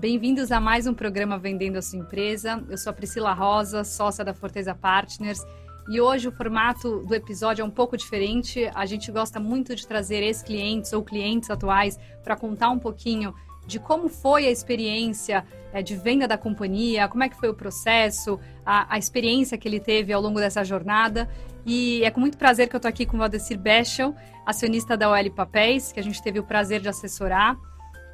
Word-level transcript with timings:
Bem-vindos 0.00 0.50
a 0.50 0.58
mais 0.58 0.86
um 0.86 0.94
programa 0.94 1.38
Vendendo 1.38 1.76
a 1.76 1.82
Sua 1.82 1.98
Empresa. 1.98 2.64
Eu 2.70 2.78
sou 2.78 2.88
a 2.90 2.94
Priscila 2.94 3.34
Rosa, 3.34 3.84
sócia 3.84 4.24
da 4.24 4.32
Forteza 4.32 4.74
Partners. 4.74 5.44
E 5.90 6.00
hoje 6.00 6.26
o 6.26 6.32
formato 6.32 7.04
do 7.04 7.14
episódio 7.14 7.60
é 7.60 7.64
um 7.66 7.70
pouco 7.70 7.98
diferente. 7.98 8.70
A 8.74 8.86
gente 8.86 9.12
gosta 9.12 9.38
muito 9.38 9.76
de 9.76 9.86
trazer 9.86 10.22
ex-clientes 10.22 10.94
ou 10.94 11.04
clientes 11.04 11.50
atuais 11.50 11.98
para 12.24 12.34
contar 12.34 12.70
um 12.70 12.78
pouquinho 12.78 13.34
de 13.66 13.78
como 13.78 14.08
foi 14.08 14.46
a 14.46 14.50
experiência 14.50 15.44
é, 15.70 15.82
de 15.82 15.94
venda 15.94 16.26
da 16.26 16.38
companhia, 16.38 17.06
como 17.06 17.22
é 17.22 17.28
que 17.28 17.36
foi 17.36 17.50
o 17.50 17.54
processo, 17.54 18.40
a, 18.64 18.94
a, 18.94 18.98
experiência 18.98 19.58
que 19.58 19.68
ele 19.68 19.80
teve 19.80 20.14
ao 20.14 20.22
longo 20.22 20.40
dessa 20.40 20.64
jornada. 20.64 21.28
E 21.66 22.02
é 22.04 22.10
com 22.10 22.20
muito 22.20 22.38
prazer 22.38 22.70
que 22.70 22.74
eu 22.74 22.78
estou 22.78 22.88
aqui 22.88 23.04
com 23.04 23.16
o 23.16 23.20
Valdecir 23.20 23.58
Bechel, 23.58 24.14
acionista 24.46 24.96
da 24.96 25.10
OL 25.10 25.30
Papéis, 25.30 25.92
que 25.92 26.00
a 26.00 26.02
gente 26.02 26.22
teve 26.22 26.40
o 26.40 26.42
prazer 26.42 26.80
de 26.80 26.88
assessorar. 26.88 27.54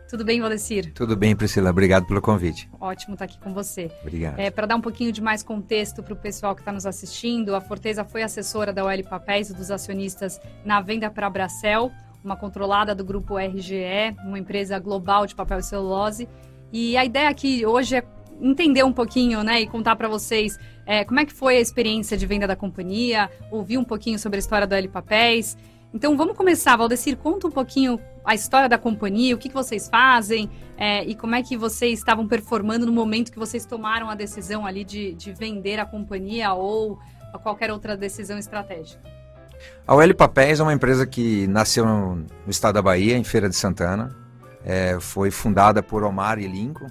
Tudo 0.09 0.25
bem, 0.25 0.41
Valdecir? 0.41 0.93
Tudo 0.95 1.17
bem, 1.17 1.35
Priscila. 1.35 1.71
Obrigado 1.71 2.07
pelo 2.07 2.23
convite. 2.23 2.69
Ótimo 2.81 3.15
estar 3.15 3.25
aqui 3.25 3.39
com 3.41 3.53
você. 3.53 3.91
Obrigado. 4.03 4.39
É, 4.39 4.51
Para 4.51 4.67
dar 4.67 4.77
um 4.77 4.81
pouquinho 4.81 5.11
de 5.11 5.21
mais 5.21 5.43
contexto 5.43 6.03
para 6.03 6.13
o 6.13 6.17
pessoal 6.17 6.55
que 6.55 6.61
está 6.61 6.71
nos 6.71 6.87
assistindo, 6.87 7.57
a 7.57 7.61
Forteza 7.61 8.05
foi 8.05 8.23
assessora 8.23 8.73
da 8.73 8.85
OL 8.85 9.03
Papéis 9.05 9.51
e 9.51 9.55
dos 9.55 9.71
acionistas 9.71 10.41
na 10.65 10.81
venda 10.81 11.11
para 11.11 11.27
a 11.27 11.31
Bracel, 11.31 11.91
uma 12.23 12.37
controlada 12.37 12.95
do 12.95 13.05
grupo 13.05 13.37
RGE, 13.37 14.17
uma 14.25 14.39
empresa 14.39 14.79
global 14.79 15.27
de 15.27 15.35
papel 15.35 15.59
e 15.59 15.63
celulose. 15.63 16.29
E 16.73 16.97
a 16.97 17.05
ideia 17.05 17.29
aqui 17.29 17.67
hoje 17.67 17.97
é 17.97 18.05
entender 18.41 18.85
um 18.85 18.93
pouquinho, 18.93 19.43
né, 19.43 19.61
e 19.61 19.67
contar 19.67 19.97
para 19.97 20.09
vocês 20.09 20.59
é, 20.85 21.05
como 21.05 21.19
é 21.19 21.25
que 21.25 21.33
foi 21.33 21.57
a 21.57 21.61
experiência 21.61 22.17
de 22.17 22.27
venda 22.27 22.47
da 22.47 22.55
companhia, 22.55 23.31
ouvir 23.51 23.79
um 23.79 23.85
pouquinho 23.85 24.19
sobre 24.19 24.37
a 24.37 24.41
história 24.41 24.67
da 24.67 24.77
L 24.77 24.89
Papéis. 24.89 25.57
Então 25.93 26.17
vamos 26.17 26.37
começar, 26.37 26.77
Valdecir, 26.77 27.17
conta 27.17 27.47
um 27.47 27.51
pouquinho 27.51 27.99
a 28.27 28.35
história 28.35 28.69
da 28.69 28.77
companhia, 28.77 29.35
o 29.35 29.39
que, 29.39 29.49
que 29.49 29.55
vocês 29.55 29.89
fazem 29.89 30.51
é, 30.77 31.05
e 31.05 31.15
como 31.15 31.37
é 31.37 31.43
que 31.43 31.57
vocês 31.57 31.99
estavam 31.99 32.27
performando 32.27 32.85
no 32.85 32.93
momento 32.93 33.31
que 33.31 33.39
vocês 33.39 33.65
tomaram 33.65 34.11
a 34.11 34.17
decisão 34.17 34.67
ali 34.67 34.85
de, 34.85 35.15
de 35.15 35.33
vender 35.33 35.79
a 35.79 35.87
companhia 35.87 36.53
ou 36.53 36.99
qualquer 37.43 37.71
outra 37.71 37.97
decisão 37.97 38.37
estratégica. 38.37 39.01
A 39.87 39.95
OL 39.95 40.15
Papéis 40.15 40.59
é 40.59 40.63
uma 40.63 40.73
empresa 40.73 41.07
que 41.07 41.47
nasceu 41.47 41.87
no, 41.87 42.17
no 42.17 42.51
estado 42.51 42.75
da 42.75 42.83
Bahia, 42.83 43.17
em 43.17 43.25
Feira 43.25 43.49
de 43.49 43.55
Santana. 43.55 44.15
É, 44.65 44.99
foi 45.01 45.31
fundada 45.31 45.83
por 45.83 46.03
Omar 46.03 46.39
e 46.39 46.49
Lincoln, 46.49 46.89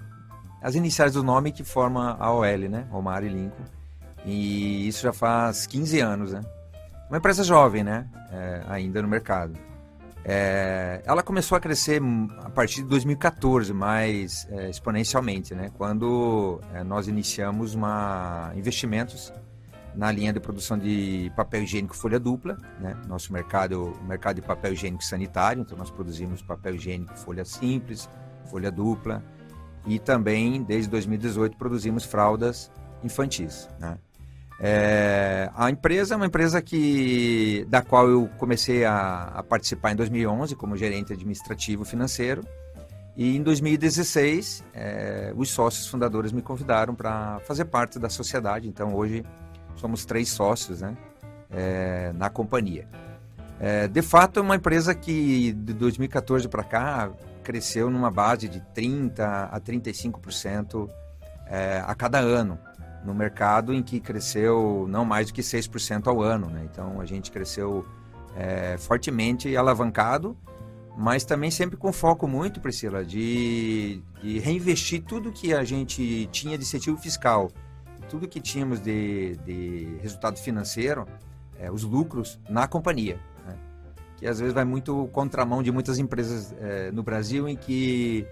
as 0.62 0.76
iniciais 0.76 1.14
do 1.14 1.22
nome 1.22 1.52
que 1.52 1.64
forma 1.64 2.16
a 2.20 2.32
OL, 2.32 2.70
né? 2.70 2.88
Omar 2.92 3.24
e 3.24 3.30
Lincoln. 3.30 3.66
E 4.26 4.88
isso 4.88 5.04
já 5.04 5.12
faz 5.12 5.68
15 5.68 6.00
anos, 6.00 6.32
né? 6.32 6.42
Uma 7.10 7.18
empresa 7.18 7.44
jovem, 7.44 7.84
né? 7.84 8.08
É, 8.32 8.62
ainda 8.68 9.02
no 9.02 9.08
mercado. 9.08 9.54
É, 10.28 11.04
ela 11.06 11.22
começou 11.22 11.56
a 11.56 11.62
crescer 11.62 12.02
a 12.40 12.50
partir 12.50 12.82
de 12.82 12.90
2014, 12.90 13.72
mais 13.72 14.48
é, 14.50 14.72
exponencialmente, 14.72 15.54
né? 15.54 15.70
Quando 15.78 16.60
é, 16.74 16.84
nós 16.84 17.08
iniciamos 17.08 17.76
uma, 17.76 18.52
investimentos 18.56 19.32
na 19.94 20.12
linha 20.12 20.34
de 20.34 20.40
produção 20.40 20.80
de 20.80 21.32
papel 21.36 21.62
higiênico 21.62 21.96
folha 21.96 22.20
dupla, 22.20 22.58
né? 22.80 23.00
Nosso 23.08 23.32
mercado, 23.32 23.94
mercado 24.08 24.38
de 24.38 24.42
papel 24.42 24.74
higiênico 24.74 25.04
sanitário, 25.04 25.62
então 25.62 25.78
nós 25.78 25.92
produzimos 25.92 26.42
papel 26.42 26.74
higiênico 26.74 27.16
folha 27.20 27.46
simples, 27.46 28.10
folha 28.50 28.72
dupla 28.72 29.24
e 29.86 30.00
também 30.00 30.64
desde 30.64 30.90
2018 30.90 31.56
produzimos 31.56 32.04
fraldas 32.04 32.72
infantis, 33.04 33.70
né? 33.80 34.00
É, 34.60 35.50
a 35.54 35.70
empresa 35.70 36.14
é 36.14 36.18
uma 36.18 36.28
empresa 36.28 36.62
que 36.62 37.66
da 37.70 37.82
qual 37.82 38.10
eu 38.10 38.30
comecei 38.38 38.86
a, 38.86 39.24
a, 39.36 39.44
participar 39.44 39.92
em 39.92 39.96
2011 39.96 40.56
como 40.56 40.78
gerente 40.78 41.12
administrativo 41.12 41.84
financeiro 41.84 42.42
e 43.18 43.36
em 43.36 43.44
2016 43.44 44.64
é, 44.74 45.34
os 45.36 45.50
sócios 45.50 45.88
fundadores 45.88 46.32
me 46.32 46.42
convidaram 46.42 46.96
para 46.96 47.40
fazer 47.46 47.66
parte 47.66 48.00
da 48.00 48.10
sociedade. 48.10 48.68
Então 48.68 48.96
hoje 48.96 49.26
somos 49.76 50.06
três 50.06 50.30
sócios 50.30 50.82
né, 50.82 50.96
é, 51.52 52.14
na 52.14 52.30
companhia. 52.30 52.88
É, 53.60 53.88
de 53.88 54.02
fato, 54.02 54.40
é 54.40 54.42
uma 54.42 54.56
empresa 54.56 54.94
que 54.94 55.54
de 55.54 55.74
2014 55.74 56.48
para 56.48 56.64
cá 56.64 57.10
cresceu 57.44 57.90
numa 57.90 58.12
base 58.12 58.50
de 58.50 58.62
30% 58.76 59.20
a 59.20 59.60
35% 59.62 60.90
é, 61.48 61.84
a 61.86 61.96
cada 61.96 62.20
ano, 62.20 62.60
no 63.06 63.14
mercado 63.14 63.74
em 63.74 63.84
que 63.84 64.00
cresceu 64.00 64.86
não 64.90 65.06
mais 65.06 65.28
do 65.28 65.34
que 65.34 65.42
6% 65.42 66.08
ao 66.08 66.22
ano. 66.22 66.48
Né? 66.48 66.68
Então, 66.72 67.00
a 67.00 67.06
gente 67.06 67.32
cresceu 67.32 67.86
é, 68.36 68.78
fortemente 68.78 69.56
alavancado, 69.56 70.36
mas 70.98 71.24
também 71.24 71.52
sempre 71.52 71.78
com 71.78 71.92
foco 71.94 72.28
muito, 72.28 72.60
Priscila, 72.60 73.04
de, 73.04 74.02
de 74.22 74.40
reinvestir 74.40 75.04
tudo 75.04 75.32
que 75.32 75.54
a 75.54 75.64
gente 75.64 76.28
tinha 76.32 76.58
de 76.58 76.64
incentivo 76.64 76.98
fiscal 76.98 77.52
tudo 78.10 78.28
que 78.28 78.40
tínhamos 78.40 78.80
de, 78.80 79.36
de 79.38 79.98
resultado 80.02 80.38
financeiro, 80.38 81.08
é, 81.60 81.72
os 81.72 81.84
lucros 81.84 82.40
na 82.50 82.68
companhia. 82.68 83.20
Né? 83.46 83.56
Que 84.18 84.28
às 84.28 84.40
vezes 84.40 84.54
vai 84.54 84.66
muito 84.66 85.08
contramão 85.12 85.62
de 85.62 85.72
muitas 85.72 86.00
empresas 86.00 86.54
é, 86.60 86.92
no 86.92 87.04
Brasil 87.04 87.48
em 87.48 87.56
que 87.56 88.26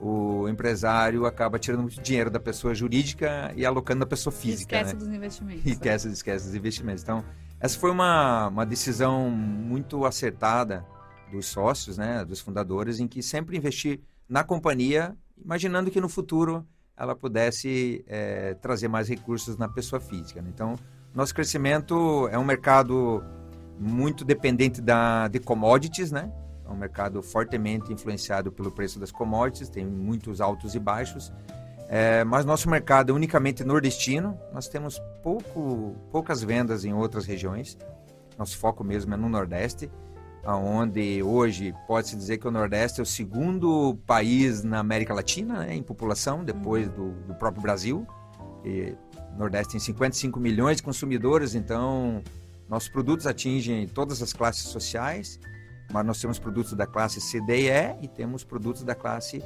o 0.00 0.48
empresário 0.48 1.26
acaba 1.26 1.58
tirando 1.58 1.82
muito 1.82 2.00
dinheiro 2.00 2.30
da 2.30 2.38
pessoa 2.38 2.74
jurídica 2.74 3.52
e 3.56 3.66
alocando 3.66 4.00
na 4.00 4.06
pessoa 4.06 4.32
física. 4.32 4.76
E 4.76 4.80
esquece 4.80 4.94
né? 4.94 4.98
dos 4.98 5.08
investimentos. 5.08 5.64
E 5.64 5.70
esquece, 5.70 6.08
esquece 6.08 6.46
dos 6.46 6.54
investimentos. 6.54 7.02
Então, 7.02 7.24
essa 7.60 7.78
foi 7.78 7.90
uma, 7.90 8.48
uma 8.48 8.64
decisão 8.64 9.28
muito 9.30 10.04
acertada 10.04 10.84
dos 11.30 11.46
sócios, 11.46 11.98
né, 11.98 12.24
dos 12.24 12.40
fundadores, 12.40 13.00
em 13.00 13.08
que 13.08 13.22
sempre 13.22 13.56
investir 13.56 14.00
na 14.28 14.44
companhia, 14.44 15.16
imaginando 15.42 15.90
que 15.90 16.00
no 16.00 16.08
futuro 16.08 16.66
ela 16.96 17.14
pudesse 17.14 18.04
é, 18.06 18.54
trazer 18.54 18.88
mais 18.88 19.08
recursos 19.08 19.56
na 19.56 19.68
pessoa 19.68 20.00
física. 20.00 20.40
Né? 20.40 20.50
Então, 20.52 20.76
nosso 21.14 21.34
crescimento 21.34 22.28
é 22.30 22.38
um 22.38 22.44
mercado 22.44 23.22
muito 23.78 24.24
dependente 24.24 24.80
da, 24.80 25.28
de 25.28 25.38
commodities, 25.38 26.10
né? 26.10 26.32
É 26.68 26.70
um 26.70 26.76
mercado 26.76 27.22
fortemente 27.22 27.92
influenciado 27.92 28.52
pelo 28.52 28.70
preço 28.70 28.98
das 28.98 29.10
commodities, 29.10 29.68
tem 29.68 29.86
muitos 29.86 30.40
altos 30.40 30.74
e 30.74 30.78
baixos. 30.78 31.32
É, 31.88 32.22
mas 32.24 32.44
nosso 32.44 32.68
mercado 32.68 33.10
é 33.10 33.14
unicamente 33.14 33.64
nordestino, 33.64 34.38
nós 34.52 34.68
temos 34.68 35.00
pouco, 35.22 35.96
poucas 36.12 36.42
vendas 36.42 36.84
em 36.84 36.92
outras 36.92 37.24
regiões. 37.24 37.78
Nosso 38.36 38.58
foco 38.58 38.84
mesmo 38.84 39.14
é 39.14 39.16
no 39.16 39.28
Nordeste 39.28 39.90
onde 40.56 41.22
hoje 41.22 41.74
pode-se 41.86 42.16
dizer 42.16 42.38
que 42.38 42.48
o 42.48 42.50
Nordeste 42.50 43.00
é 43.00 43.02
o 43.02 43.06
segundo 43.06 43.98
país 44.06 44.62
na 44.62 44.78
América 44.78 45.12
Latina 45.12 45.60
né, 45.60 45.74
em 45.74 45.82
população, 45.82 46.44
depois 46.44 46.88
uhum. 46.88 46.94
do, 46.94 47.10
do 47.28 47.34
próprio 47.34 47.62
Brasil. 47.62 48.06
E 48.64 48.94
o 49.34 49.38
Nordeste 49.38 49.72
tem 49.72 49.80
55 49.80 50.38
milhões 50.38 50.78
de 50.78 50.82
consumidores, 50.82 51.54
então 51.54 52.22
nossos 52.68 52.88
produtos 52.88 53.26
atingem 53.26 53.86
todas 53.86 54.22
as 54.22 54.32
classes 54.32 54.64
sociais, 54.64 55.38
mas 55.92 56.04
nós 56.04 56.20
temos 56.20 56.38
produtos 56.38 56.72
da 56.74 56.86
classe 56.86 57.20
C, 57.20 57.40
D 57.40 57.62
e 57.62 57.70
E 57.70 57.96
e 58.02 58.08
temos 58.08 58.44
produtos 58.44 58.82
da 58.82 58.94
classe 58.94 59.42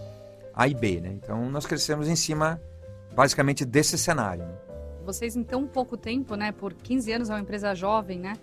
A 0.55 0.69
e 0.69 0.75
B. 0.75 1.01
Né? 1.01 1.11
Então 1.13 1.51
nós 1.51 1.67
crescemos 1.67 2.09
em 2.09 2.17
cima, 2.17 2.61
basicamente, 3.15 3.65
desse 3.65 3.97
cenário. 3.97 4.45
Né. 4.45 4.55
Vocês, 5.05 5.35
em 5.37 5.43
tão 5.43 5.67
pouco 5.67 5.97
tempo, 5.97 6.35
né, 6.37 6.53
por 6.53 6.75
15 6.75 7.13
anos, 7.13 7.31
é 7.31 7.35
uma 7.35 7.41
empresa 7.41 7.75
jovem, 7.75 8.21
né? 8.21 8.35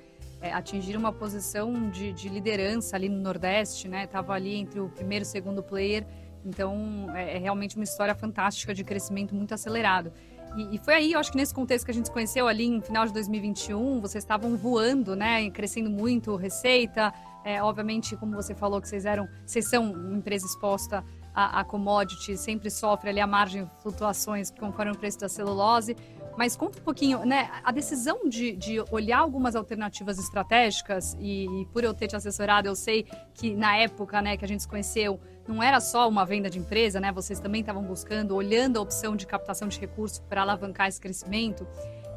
é, 0.41 0.51
atingir 0.53 0.95
uma 0.95 1.11
posição 1.11 1.89
de, 1.89 2.13
de, 2.13 2.29
liderança 2.29 2.95
ali 2.95 3.09
no 3.09 3.19
Nordeste, 3.19 3.87
né? 3.87 4.07
Tava 4.07 4.33
ali 4.33 4.55
entre 4.55 4.79
o 4.79 4.89
primeiro 4.89 5.23
e 5.23 5.27
o 5.27 5.29
segundo 5.29 5.61
player. 5.61 6.05
Então, 6.45 7.07
é, 7.13 7.35
é 7.35 7.37
realmente 7.37 7.75
uma 7.75 7.83
história 7.83 8.15
fantástica 8.15 8.73
de 8.73 8.83
crescimento 8.83 9.35
muito 9.35 9.53
acelerado. 9.53 10.11
E, 10.55 10.75
e, 10.75 10.79
foi 10.79 10.93
aí, 10.95 11.11
eu 11.11 11.19
acho 11.19 11.31
que 11.31 11.37
nesse 11.37 11.53
contexto 11.53 11.85
que 11.85 11.91
a 11.91 11.93
gente 11.93 12.05
se 12.05 12.11
conheceu 12.11 12.47
ali 12.47 12.65
em 12.65 12.81
final 12.81 13.05
de 13.05 13.13
2021, 13.13 13.99
vocês 13.99 14.23
estavam 14.23 14.55
voando, 14.55 15.15
né? 15.15 15.49
Crescendo 15.49 15.89
muito, 15.89 16.35
receita. 16.35 17.13
É, 17.49 17.63
obviamente, 17.63 18.15
como 18.15 18.35
você 18.35 18.53
falou, 18.53 18.79
que 18.79 18.87
vocês 18.87 19.05
eram, 19.05 19.27
vocês 19.43 19.67
são 19.67 19.91
uma 19.91 20.15
empresa 20.15 20.45
exposta 20.45 21.03
a, 21.33 21.61
a 21.61 21.63
commodity, 21.63 22.37
sempre 22.37 22.69
sofre 22.69 23.09
ali 23.09 23.19
a 23.19 23.25
margem 23.25 23.67
flutuações 23.81 24.51
conforme 24.51 24.91
o 24.91 24.95
preço 24.95 25.19
da 25.19 25.27
celulose. 25.27 25.97
Mas 26.37 26.55
conta 26.55 26.77
um 26.77 26.83
pouquinho, 26.83 27.25
né? 27.25 27.49
A 27.63 27.71
decisão 27.71 28.29
de, 28.29 28.55
de 28.55 28.79
olhar 28.91 29.17
algumas 29.17 29.55
alternativas 29.55 30.19
estratégicas, 30.19 31.17
e, 31.19 31.45
e, 31.45 31.65
por 31.73 31.83
eu 31.83 31.91
ter 31.91 32.07
te 32.07 32.15
assessorado, 32.15 32.67
eu 32.67 32.75
sei 32.75 33.07
que 33.33 33.55
na 33.55 33.75
época 33.77 34.21
né, 34.21 34.37
que 34.37 34.45
a 34.45 34.47
gente 34.47 34.61
se 34.61 34.67
conheceu, 34.67 35.19
não 35.47 35.61
era 35.63 35.79
só 35.79 36.07
uma 36.07 36.23
venda 36.23 36.51
de 36.51 36.59
empresa, 36.59 36.99
né? 36.99 37.11
Vocês 37.11 37.39
também 37.39 37.61
estavam 37.61 37.81
buscando, 37.81 38.35
olhando 38.35 38.77
a 38.77 38.81
opção 38.81 39.15
de 39.15 39.25
captação 39.25 39.67
de 39.67 39.79
recursos 39.79 40.19
para 40.19 40.43
alavancar 40.43 40.87
esse 40.87 41.01
crescimento. 41.01 41.67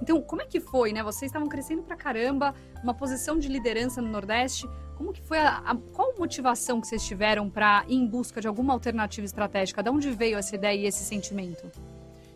Então, 0.02 0.20
como 0.20 0.42
é 0.42 0.46
que 0.46 0.58
foi, 0.58 0.92
né? 0.92 1.00
Vocês 1.00 1.28
estavam 1.28 1.48
crescendo 1.48 1.80
para 1.80 1.94
caramba, 1.94 2.52
uma 2.82 2.92
posição 2.92 3.38
de 3.38 3.46
liderança 3.46 4.02
no 4.02 4.08
Nordeste. 4.08 4.68
Como 4.96 5.12
que 5.12 5.22
foi 5.22 5.38
a, 5.38 5.58
a 5.58 5.76
qual 5.92 6.12
motivação 6.18 6.80
que 6.80 6.88
vocês 6.88 7.06
tiveram 7.06 7.48
para 7.48 7.84
ir 7.86 7.94
em 7.94 8.06
busca 8.06 8.40
de 8.40 8.48
alguma 8.48 8.72
alternativa 8.72 9.24
estratégica? 9.24 9.80
De 9.80 9.88
onde 9.90 10.10
veio 10.10 10.36
essa 10.36 10.56
ideia 10.56 10.76
e 10.76 10.86
esse 10.86 11.04
sentimento? 11.04 11.70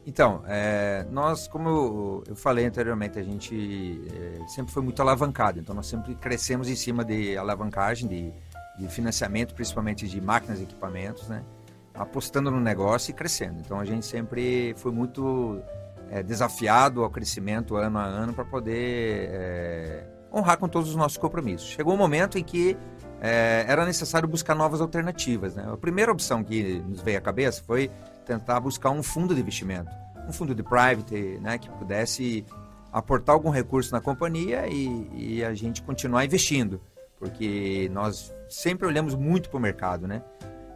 Então, 0.06 0.44
é, 0.46 1.04
nós, 1.10 1.48
como 1.48 1.68
eu, 1.68 2.24
eu, 2.28 2.36
falei 2.36 2.64
anteriormente, 2.64 3.18
a 3.18 3.24
gente 3.24 4.00
é, 4.14 4.46
sempre 4.46 4.72
foi 4.72 4.84
muito 4.84 5.02
alavancado. 5.02 5.58
Então, 5.58 5.74
nós 5.74 5.88
sempre 5.88 6.14
crescemos 6.14 6.68
em 6.68 6.76
cima 6.76 7.04
de 7.04 7.36
alavancagem, 7.36 8.08
de, 8.08 8.32
de 8.78 8.88
financiamento, 8.88 9.56
principalmente 9.56 10.06
de 10.06 10.20
máquinas 10.20 10.60
e 10.60 10.62
equipamentos, 10.62 11.26
né? 11.26 11.44
apostando 11.98 12.50
no 12.50 12.60
negócio 12.60 13.10
e 13.10 13.14
crescendo. 13.14 13.60
Então 13.60 13.80
a 13.80 13.84
gente 13.84 14.06
sempre 14.06 14.74
foi 14.76 14.92
muito 14.92 15.60
é, 16.10 16.22
desafiado 16.22 17.02
ao 17.02 17.10
crescimento 17.10 17.76
ano 17.76 17.98
a 17.98 18.04
ano 18.04 18.32
para 18.32 18.44
poder 18.44 19.28
é, 19.30 20.06
honrar 20.32 20.58
com 20.58 20.68
todos 20.68 20.90
os 20.90 20.96
nossos 20.96 21.18
compromissos. 21.18 21.68
Chegou 21.68 21.94
um 21.94 21.96
momento 21.96 22.38
em 22.38 22.44
que 22.44 22.76
é, 23.20 23.64
era 23.66 23.84
necessário 23.84 24.28
buscar 24.28 24.54
novas 24.54 24.80
alternativas. 24.80 25.54
Né? 25.54 25.66
A 25.70 25.76
primeira 25.76 26.12
opção 26.12 26.44
que 26.44 26.80
nos 26.86 27.00
veio 27.00 27.18
à 27.18 27.20
cabeça 27.20 27.62
foi 27.64 27.90
tentar 28.24 28.60
buscar 28.60 28.90
um 28.90 29.02
fundo 29.02 29.34
de 29.34 29.40
investimento, 29.40 29.90
um 30.28 30.32
fundo 30.32 30.54
de 30.54 30.62
private, 30.62 31.38
né, 31.40 31.58
que 31.58 31.70
pudesse 31.70 32.44
aportar 32.92 33.34
algum 33.34 33.50
recurso 33.50 33.92
na 33.92 34.00
companhia 34.00 34.66
e, 34.66 35.10
e 35.12 35.44
a 35.44 35.54
gente 35.54 35.82
continuar 35.82 36.24
investindo, 36.24 36.80
porque 37.18 37.90
nós 37.92 38.34
sempre 38.48 38.86
olhamos 38.86 39.14
muito 39.14 39.48
para 39.48 39.58
o 39.58 39.60
mercado, 39.60 40.06
né? 40.08 40.22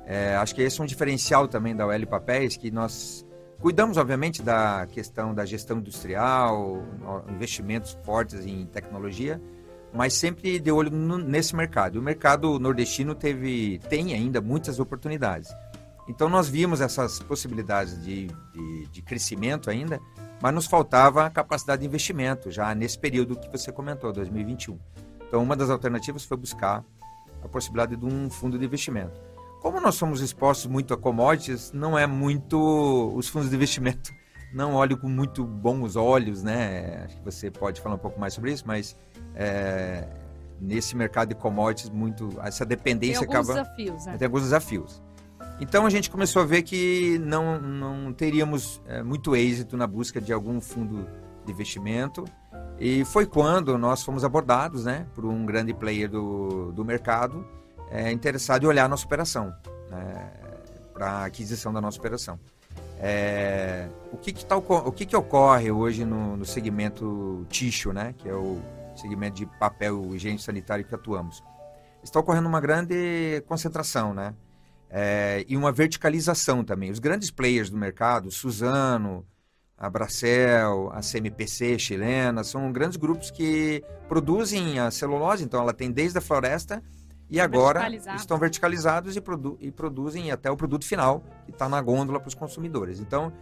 É, 0.06 0.36
acho 0.36 0.54
que 0.54 0.62
esse 0.62 0.80
é 0.80 0.84
um 0.84 0.86
diferencial 0.86 1.46
também 1.46 1.74
da 1.74 1.86
OL 1.86 2.06
Papéis, 2.06 2.56
que 2.56 2.70
nós 2.70 3.24
cuidamos, 3.60 3.96
obviamente, 3.96 4.42
da 4.42 4.86
questão 4.90 5.34
da 5.34 5.44
gestão 5.44 5.78
industrial, 5.78 6.82
investimentos 7.28 7.96
fortes 8.02 8.44
em 8.46 8.66
tecnologia, 8.66 9.40
mas 9.92 10.14
sempre 10.14 10.58
de 10.58 10.70
olho 10.70 10.90
no, 10.90 11.18
nesse 11.18 11.54
mercado. 11.54 11.98
O 11.98 12.02
mercado 12.02 12.58
nordestino 12.58 13.14
teve, 13.14 13.78
tem 13.88 14.14
ainda 14.14 14.40
muitas 14.40 14.80
oportunidades. 14.80 15.50
Então 16.08 16.28
nós 16.28 16.48
vimos 16.48 16.80
essas 16.80 17.20
possibilidades 17.20 18.02
de, 18.02 18.26
de, 18.26 18.86
de, 18.90 19.02
crescimento 19.02 19.70
ainda, 19.70 20.00
mas 20.42 20.52
nos 20.52 20.66
faltava 20.66 21.30
capacidade 21.30 21.82
de 21.82 21.86
investimento 21.86 22.50
já 22.50 22.74
nesse 22.74 22.98
período 22.98 23.38
que 23.38 23.48
você 23.48 23.70
comentou, 23.70 24.12
2021. 24.12 24.78
Então 25.28 25.42
uma 25.42 25.54
das 25.54 25.70
alternativas 25.70 26.24
foi 26.24 26.36
buscar 26.36 26.84
a 27.44 27.48
possibilidade 27.48 27.96
de 27.96 28.04
um 28.04 28.28
fundo 28.28 28.58
de 28.58 28.64
investimento. 28.64 29.20
Como 29.60 29.80
nós 29.80 29.94
somos 29.94 30.20
expostos 30.20 30.66
muito 30.66 30.92
a 30.94 30.96
commodities, 30.96 31.72
não 31.72 31.98
é 31.98 32.06
muito 32.06 33.12
os 33.14 33.28
fundos 33.28 33.50
de 33.50 33.56
investimento 33.56 34.10
não 34.52 34.74
olho 34.74 34.96
com 34.96 35.08
muito 35.08 35.44
bons 35.44 35.96
olhos, 35.96 36.42
né? 36.42 37.04
Acho 37.04 37.16
que 37.16 37.24
você 37.24 37.50
pode 37.50 37.80
falar 37.80 37.94
um 37.94 37.98
pouco 37.98 38.18
mais 38.18 38.34
sobre 38.34 38.52
isso, 38.52 38.64
mas 38.66 38.96
é, 39.34 40.08
nesse 40.60 40.96
mercado 40.96 41.28
de 41.28 41.34
commodities, 41.36 41.90
muito 41.90 42.28
essa 42.42 42.66
dependência 42.66 43.26
tem 43.26 43.36
alguns 43.36 43.50
acaba. 43.50 43.62
Desafios, 43.62 44.06
né? 44.06 44.16
Tem 44.18 44.26
alguns 44.26 44.42
desafios. 44.42 45.02
Então 45.60 45.86
a 45.86 45.90
gente 45.90 46.10
começou 46.10 46.42
a 46.42 46.44
ver 46.44 46.62
que 46.62 47.18
não, 47.20 47.60
não 47.60 48.12
teríamos 48.12 48.80
é, 48.86 49.02
muito 49.02 49.36
êxito 49.36 49.76
na 49.76 49.86
busca 49.86 50.20
de 50.20 50.32
algum 50.32 50.60
fundo 50.60 51.06
de 51.44 51.52
investimento. 51.52 52.24
E 52.78 53.04
foi 53.04 53.26
quando 53.26 53.76
nós 53.76 54.02
fomos 54.02 54.24
abordados 54.24 54.84
né, 54.86 55.06
por 55.14 55.26
um 55.26 55.44
grande 55.44 55.74
player 55.74 56.08
do, 56.08 56.72
do 56.72 56.82
mercado 56.82 57.46
é, 57.90 58.10
interessado 58.12 58.64
em 58.64 58.66
olhar 58.66 58.84
a 58.84 58.88
nossa 58.88 59.04
operação, 59.04 59.54
né, 59.90 60.30
para 60.92 61.10
a 61.10 61.24
aquisição 61.24 61.72
da 61.72 61.80
nossa 61.80 61.98
operação. 61.98 62.38
É, 62.98 63.88
o 64.12 64.16
que 64.16 64.32
que, 64.32 64.44
tá, 64.44 64.56
o 64.56 64.92
que 64.92 65.06
que 65.06 65.16
ocorre 65.16 65.70
hoje 65.70 66.04
no, 66.04 66.36
no 66.36 66.44
segmento 66.44 67.46
tixo, 67.48 67.92
né, 67.92 68.14
que 68.16 68.28
é 68.28 68.34
o 68.34 68.60
segmento 68.94 69.36
de 69.36 69.46
papel 69.58 70.14
higiênico 70.14 70.42
sanitário 70.42 70.84
que 70.84 70.94
atuamos? 70.94 71.42
Está 72.02 72.20
ocorrendo 72.20 72.48
uma 72.48 72.60
grande 72.60 73.42
concentração, 73.46 74.14
né? 74.14 74.34
É, 74.88 75.44
e 75.46 75.56
uma 75.56 75.70
verticalização 75.70 76.64
também. 76.64 76.90
Os 76.90 76.98
grandes 76.98 77.30
players 77.30 77.70
do 77.70 77.76
mercado, 77.76 78.30
Suzano, 78.30 79.24
a 79.78 79.88
Bracel, 79.88 80.90
a 80.92 81.00
CMPC 81.00 81.78
chilena, 81.78 82.42
são 82.42 82.70
grandes 82.72 82.96
grupos 82.96 83.30
que 83.30 83.82
produzem 84.08 84.78
a 84.78 84.90
celulose, 84.90 85.44
então 85.44 85.60
ela 85.60 85.72
tem 85.72 85.90
desde 85.90 86.18
a 86.18 86.20
floresta 86.20 86.82
e 87.30 87.40
agora 87.40 87.88
estão 88.16 88.36
verticalizados 88.38 89.16
e, 89.16 89.20
produ 89.20 89.56
e, 89.60 89.70
produzem 89.70 90.32
até 90.32 90.50
o 90.50 90.56
produto 90.56 90.84
final, 90.84 91.22
que 91.44 91.52
está 91.52 91.68
na 91.68 91.80
gôndola 91.80 92.18
para 92.18 92.28
os 92.28 92.34
consumidores. 92.34 92.98
Então, 92.98 93.32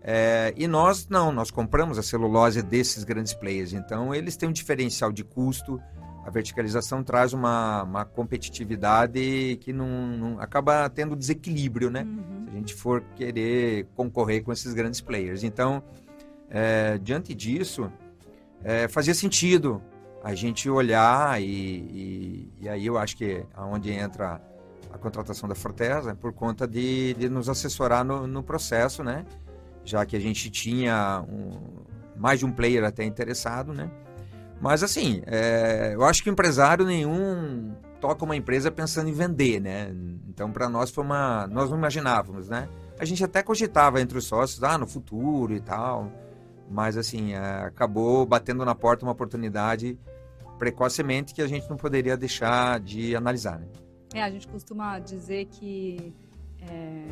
é, 0.00 0.54
e 0.56 0.66
nós 0.66 1.06
não, 1.08 1.30
nós 1.30 1.50
compramos 1.50 1.98
a 1.98 2.02
celulose 2.02 2.62
desses 2.62 3.04
grandes 3.04 3.34
players. 3.34 3.74
Então, 3.74 4.14
eles 4.14 4.36
têm 4.36 4.48
um 4.48 4.52
diferencial 4.52 5.12
de 5.12 5.22
custo. 5.22 5.80
A 6.26 6.30
verticalização 6.30 7.02
traz 7.02 7.34
uma, 7.34 7.82
uma 7.82 8.04
competitividade 8.06 9.58
que 9.60 9.74
não, 9.74 10.06
não, 10.06 10.40
acaba 10.40 10.88
tendo 10.88 11.14
desequilíbrio, 11.14 11.90
né? 11.90 12.02
Uhum. 12.02 12.44
Se 12.44 12.50
a 12.50 12.52
gente 12.54 12.74
for 12.74 13.02
querer 13.14 13.86
concorrer 13.94 14.42
com 14.42 14.52
esses 14.52 14.72
grandes 14.72 15.02
players. 15.02 15.42
Então, 15.42 15.82
é, 16.48 16.98
diante 16.98 17.34
disso, 17.34 17.92
é, 18.62 18.88
fazia 18.88 19.12
sentido 19.12 19.82
a 20.24 20.34
gente 20.34 20.70
olhar 20.70 21.40
e, 21.40 21.44
e, 21.44 22.52
e 22.62 22.68
aí 22.68 22.86
eu 22.86 22.96
acho 22.96 23.14
que 23.14 23.44
é 23.54 23.60
onde 23.60 23.92
entra 23.92 24.40
a 24.90 24.96
contratação 24.96 25.46
da 25.46 25.54
Forteza 25.54 26.14
por 26.14 26.32
conta 26.32 26.66
de, 26.66 27.12
de 27.12 27.28
nos 27.28 27.46
assessorar 27.46 28.02
no, 28.02 28.26
no, 28.26 28.42
processo, 28.42 29.04
né? 29.04 29.26
Já 29.84 30.06
que 30.06 30.16
a 30.16 30.18
gente 30.18 30.48
tinha 30.48 31.22
um, 31.28 31.60
mais 32.16 32.38
de 32.38 32.46
um 32.46 32.52
player 32.52 32.84
até 32.84 33.04
interessado, 33.04 33.74
né? 33.74 33.90
Mas 34.62 34.82
assim, 34.82 35.22
é, 35.26 35.90
eu 35.92 36.02
acho 36.04 36.22
que 36.22 36.30
empresário 36.30 36.86
nenhum 36.86 37.74
toca 38.00 38.24
uma 38.24 38.34
empresa 38.34 38.70
pensando 38.70 39.10
em 39.10 39.12
vender, 39.12 39.60
né? 39.60 39.94
Então 40.26 40.50
para 40.50 40.70
nós 40.70 40.90
foi 40.90 41.04
uma, 41.04 41.46
nós 41.48 41.68
não 41.68 41.76
imaginávamos, 41.76 42.48
né? 42.48 42.66
A 42.98 43.04
gente 43.04 43.22
até 43.22 43.42
cogitava 43.42 44.00
entre 44.00 44.16
os 44.16 44.24
sócios, 44.24 44.62
ah, 44.62 44.78
no 44.78 44.86
futuro 44.86 45.52
e 45.52 45.60
tal, 45.60 46.10
mas 46.70 46.96
assim 46.96 47.34
é, 47.34 47.64
acabou 47.66 48.24
batendo 48.24 48.64
na 48.64 48.74
porta 48.74 49.04
uma 49.04 49.12
oportunidade 49.12 49.98
precocemente 50.64 51.34
que 51.34 51.42
a 51.42 51.46
gente 51.46 51.68
não 51.68 51.76
poderia 51.76 52.16
deixar 52.16 52.80
de 52.80 53.14
analisar. 53.14 53.58
Né? 53.58 53.66
É, 54.14 54.22
a 54.22 54.30
gente 54.30 54.48
costuma 54.48 54.98
dizer 54.98 55.44
que 55.46 56.14
é, 56.62 57.04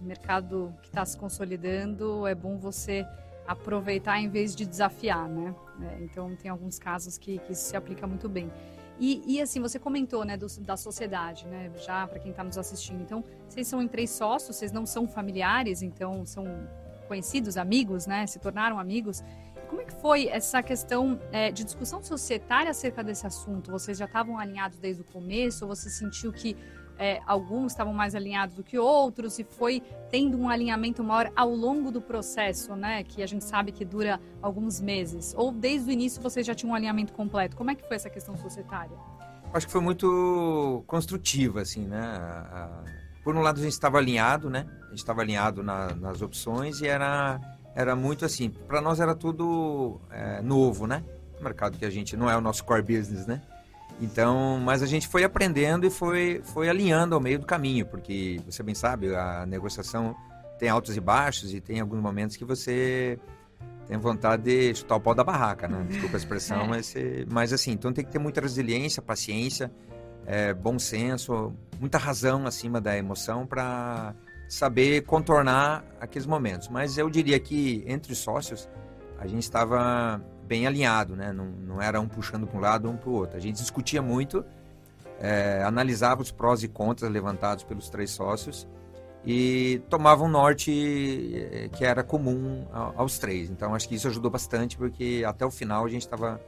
mercado 0.00 0.74
que 0.82 0.88
está 0.88 1.04
se 1.04 1.16
consolidando 1.16 2.26
é 2.26 2.34
bom 2.34 2.58
você 2.58 3.06
aproveitar 3.46 4.18
em 4.18 4.28
vez 4.28 4.56
de 4.56 4.66
desafiar, 4.66 5.28
né? 5.28 5.54
É, 5.82 6.02
então 6.02 6.34
tem 6.34 6.50
alguns 6.50 6.80
casos 6.80 7.16
que, 7.16 7.38
que 7.38 7.52
isso 7.52 7.68
se 7.70 7.76
aplica 7.76 8.08
muito 8.08 8.28
bem. 8.28 8.50
E, 8.98 9.22
e, 9.26 9.42
assim, 9.42 9.60
você 9.60 9.78
comentou, 9.78 10.24
né, 10.24 10.38
do, 10.38 10.46
da 10.62 10.74
sociedade, 10.74 11.46
né, 11.46 11.70
já 11.76 12.06
para 12.08 12.18
quem 12.18 12.30
está 12.30 12.42
nos 12.42 12.56
assistindo. 12.56 13.02
Então, 13.02 13.22
vocês 13.46 13.68
são 13.68 13.82
em 13.82 13.86
três 13.86 14.08
sócios, 14.10 14.56
vocês 14.56 14.72
não 14.72 14.86
são 14.86 15.06
familiares, 15.06 15.82
então 15.82 16.24
são 16.24 16.46
conhecidos, 17.06 17.58
amigos, 17.58 18.06
né, 18.06 18.26
se 18.26 18.38
tornaram 18.38 18.78
amigos. 18.78 19.22
Como 19.68 19.80
é 19.80 19.84
que 19.84 19.94
foi 19.94 20.28
essa 20.28 20.62
questão 20.62 21.20
é, 21.32 21.50
de 21.50 21.64
discussão 21.64 22.02
societária 22.02 22.70
acerca 22.70 23.02
desse 23.02 23.26
assunto? 23.26 23.70
Vocês 23.70 23.98
já 23.98 24.04
estavam 24.04 24.38
alinhados 24.38 24.78
desde 24.78 25.02
o 25.02 25.04
começo? 25.04 25.64
Ou 25.64 25.74
você 25.74 25.90
sentiu 25.90 26.32
que 26.32 26.56
é, 26.98 27.20
alguns 27.26 27.72
estavam 27.72 27.92
mais 27.92 28.14
alinhados 28.14 28.56
do 28.56 28.62
que 28.62 28.78
outros 28.78 29.38
e 29.38 29.44
foi 29.44 29.82
tendo 30.10 30.38
um 30.38 30.48
alinhamento 30.48 31.02
maior 31.02 31.30
ao 31.36 31.50
longo 31.50 31.90
do 31.90 32.00
processo, 32.00 32.74
né? 32.74 33.02
Que 33.02 33.22
a 33.22 33.26
gente 33.26 33.44
sabe 33.44 33.72
que 33.72 33.84
dura 33.84 34.20
alguns 34.40 34.80
meses. 34.80 35.34
Ou 35.36 35.52
desde 35.52 35.90
o 35.90 35.92
início 35.92 36.22
vocês 36.22 36.46
já 36.46 36.54
tinham 36.54 36.72
um 36.72 36.74
alinhamento 36.74 37.12
completo? 37.12 37.56
Como 37.56 37.70
é 37.70 37.74
que 37.74 37.86
foi 37.86 37.96
essa 37.96 38.08
questão 38.08 38.36
societária? 38.36 38.96
Acho 39.52 39.66
que 39.66 39.72
foi 39.72 39.80
muito 39.80 40.84
construtiva, 40.86 41.62
assim, 41.62 41.86
né? 41.86 42.02
Por 43.22 43.34
um 43.34 43.40
lado 43.40 43.58
a 43.58 43.62
gente 43.62 43.72
estava 43.72 43.98
alinhado, 43.98 44.48
né? 44.48 44.66
A 44.84 44.90
gente 44.90 44.98
estava 44.98 45.20
alinhado 45.20 45.62
na, 45.62 45.94
nas 45.94 46.22
opções 46.22 46.80
e 46.80 46.86
era 46.86 47.40
era 47.76 47.94
muito 47.94 48.24
assim, 48.24 48.48
para 48.48 48.80
nós 48.80 48.98
era 48.98 49.14
tudo 49.14 50.00
é, 50.10 50.40
novo, 50.40 50.86
né? 50.86 51.04
mercado 51.40 51.78
que 51.78 51.84
a 51.84 51.90
gente 51.90 52.16
não 52.16 52.30
é 52.30 52.36
o 52.36 52.40
nosso 52.40 52.64
core 52.64 52.82
business, 52.82 53.26
né? 53.26 53.42
Então, 54.00 54.58
mas 54.62 54.82
a 54.82 54.86
gente 54.86 55.08
foi 55.08 55.24
aprendendo 55.24 55.86
e 55.86 55.90
foi, 55.90 56.42
foi 56.44 56.68
alinhando 56.68 57.14
ao 57.14 57.20
meio 57.20 57.38
do 57.38 57.46
caminho, 57.46 57.86
porque 57.86 58.40
você 58.44 58.62
bem 58.62 58.74
sabe, 58.74 59.14
a 59.14 59.46
negociação 59.46 60.14
tem 60.58 60.68
altos 60.68 60.96
e 60.96 61.00
baixos 61.00 61.54
e 61.54 61.60
tem 61.60 61.80
alguns 61.80 62.00
momentos 62.00 62.36
que 62.36 62.44
você 62.44 63.18
tem 63.86 63.96
vontade 63.96 64.42
de 64.42 64.74
chutar 64.74 64.96
o 64.96 65.00
pau 65.00 65.14
da 65.14 65.22
barraca, 65.22 65.68
né? 65.68 65.84
Desculpa 65.88 66.16
a 66.16 66.18
expressão, 66.18 66.62
é. 66.64 66.68
mas, 66.68 66.94
mas 67.30 67.52
assim, 67.52 67.72
então 67.72 67.92
tem 67.92 68.04
que 68.04 68.10
ter 68.10 68.18
muita 68.18 68.40
resiliência, 68.40 69.00
paciência, 69.00 69.70
é, 70.26 70.52
bom 70.52 70.78
senso, 70.78 71.54
muita 71.78 71.96
razão 71.96 72.46
acima 72.46 72.80
da 72.80 72.96
emoção 72.96 73.46
para 73.46 74.14
saber 74.48 75.02
contornar 75.02 75.84
aqueles 76.00 76.26
momentos. 76.26 76.68
Mas 76.68 76.98
eu 76.98 77.10
diria 77.10 77.38
que 77.38 77.84
entre 77.86 78.12
os 78.12 78.18
sócios 78.18 78.68
a 79.18 79.26
gente 79.26 79.42
estava 79.42 80.20
bem 80.46 80.66
alinhado, 80.66 81.16
né? 81.16 81.32
Não, 81.32 81.46
não 81.46 81.82
era 81.82 82.00
um 82.00 82.08
puxando 82.08 82.46
para 82.46 82.56
um 82.56 82.60
lado, 82.60 82.88
um 82.88 82.96
para 82.96 83.10
o 83.10 83.12
outro. 83.12 83.36
A 83.36 83.40
gente 83.40 83.56
discutia 83.56 84.00
muito, 84.00 84.44
é, 85.20 85.62
analisava 85.64 86.22
os 86.22 86.30
prós 86.30 86.62
e 86.62 86.68
contras 86.68 87.10
levantados 87.10 87.64
pelos 87.64 87.88
três 87.88 88.10
sócios 88.10 88.66
e 89.24 89.82
tomava 89.90 90.22
um 90.22 90.28
norte 90.28 91.48
é, 91.50 91.68
que 91.68 91.84
era 91.84 92.04
comum 92.04 92.64
aos 92.72 93.18
três. 93.18 93.50
Então 93.50 93.74
acho 93.74 93.88
que 93.88 93.96
isso 93.96 94.06
ajudou 94.06 94.30
bastante 94.30 94.76
porque 94.76 95.24
até 95.26 95.44
o 95.44 95.50
final 95.50 95.84
a 95.84 95.88
gente 95.88 96.02
estava 96.02 96.40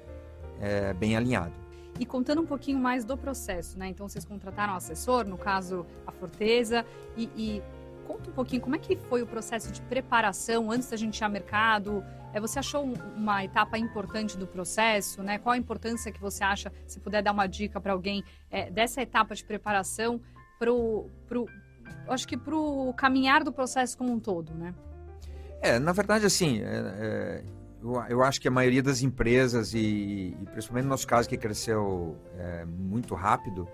é, 0.61 0.93
bem 0.95 1.17
alinhado. 1.17 1.53
E 1.99 2.07
contando 2.07 2.41
um 2.41 2.47
pouquinho 2.47 2.79
mais 2.79 3.05
do 3.05 3.17
processo, 3.17 3.77
né? 3.77 3.89
Então 3.89 4.09
vocês 4.09 4.25
contrataram 4.25 4.75
um 4.75 4.77
assessor, 4.77 5.27
no 5.27 5.37
caso 5.37 5.85
a 6.07 6.13
Forteza, 6.13 6.87
e, 7.17 7.29
e 7.37 7.63
conta 8.09 8.31
um 8.31 8.33
pouquinho 8.33 8.63
como 8.63 8.75
é 8.75 8.79
que 8.79 8.97
foi 8.97 9.23
o 9.23 9.27
processo 9.27 9.71
de 9.71 9.83
preparação 9.83 10.71
antes 10.71 10.89
da 10.89 10.97
gente 10.97 11.19
ir 11.19 11.25
ao 11.25 11.31
mercado. 11.31 12.03
É, 12.33 12.41
você 12.41 12.59
achou 12.59 12.83
uma 13.15 13.45
etapa 13.45 13.77
importante 13.77 14.39
do 14.39 14.47
processo, 14.47 15.23
né? 15.23 15.39
Qual 15.39 15.53
a 15.53 15.59
importância 15.59 16.11
que 16.11 16.21
você 16.21 16.43
acha, 16.43 16.73
se 16.87 16.99
puder 16.99 17.23
dar 17.23 17.33
uma 17.33 17.47
dica 17.47 17.79
para 17.79 17.93
alguém, 17.93 18.25
é, 18.51 18.71
dessa 18.71 19.03
etapa 19.03 19.35
de 19.35 19.45
preparação 19.45 20.21
para 20.59 20.73
o 20.73 21.11
acho 22.09 22.27
que 22.27 22.37
para 22.37 22.57
o 22.57 22.93
caminhar 22.95 23.45
do 23.45 23.53
processo 23.53 23.97
como 23.97 24.13
um 24.13 24.19
todo, 24.19 24.55
né? 24.55 24.75
É, 25.61 25.79
na 25.79 25.93
verdade, 25.93 26.25
assim, 26.25 26.61
é, 26.61 26.65
é, 26.65 27.45
eu, 27.83 28.03
eu, 28.09 28.23
acho 28.23 28.41
que 28.41 28.49
a 28.49 28.51
maioria 28.51 28.83
das 28.83 29.03
empresas, 29.03 29.75
e, 29.75 30.37
e 30.41 30.47
principalmente 30.53 30.85
no 30.85 30.91
nosso 30.91 31.07
caso 31.07 31.29
que 31.29 31.37
cresceu 31.37 32.17
é, 32.39 32.65
muito 32.65 33.15
rápido, 33.15 33.69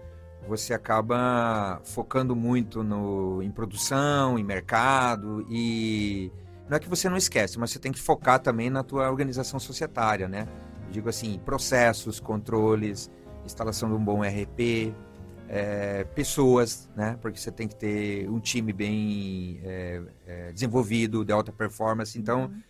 você 0.49 0.75
acaba 0.75 1.81
focando 1.85 2.35
muito 2.37 2.83
no, 2.83 3.43
em 3.43 3.51
produção, 3.51 4.39
em 4.39 4.45
mercado 4.45 5.45
e 5.49 6.31
não 6.69 6.77
é 6.77 6.81
que 6.81 6.89
você 6.89 7.09
não 7.09 7.17
esquece, 7.17 7.59
mas 7.59 7.71
você 7.71 7.79
tem 7.79 7.93
que 7.93 8.01
focar 8.01 8.39
também 8.39 8.71
na 8.71 8.83
tua 8.83 9.11
organização 9.11 9.59
societária, 9.61 10.29
né? 10.29 10.47
Eu 10.87 10.93
digo 10.93 11.09
assim, 11.09 11.39
processos, 11.45 12.21
controles, 12.21 13.11
instalação 13.45 13.89
de 13.89 13.95
um 13.97 14.05
bom 14.05 14.23
RP, 14.23 14.95
é, 15.49 16.05
pessoas, 16.15 16.89
né? 16.97 17.19
Porque 17.21 17.39
você 17.39 17.51
tem 17.51 17.69
que 17.69 17.77
ter 17.77 18.29
um 18.31 18.41
time 18.41 18.73
bem 18.73 19.61
é, 19.63 20.03
é, 20.27 20.53
desenvolvido, 20.53 21.25
de 21.25 21.33
alta 21.33 21.53
performance. 21.53 22.19
Então, 22.19 22.45
uhum. 22.45 22.63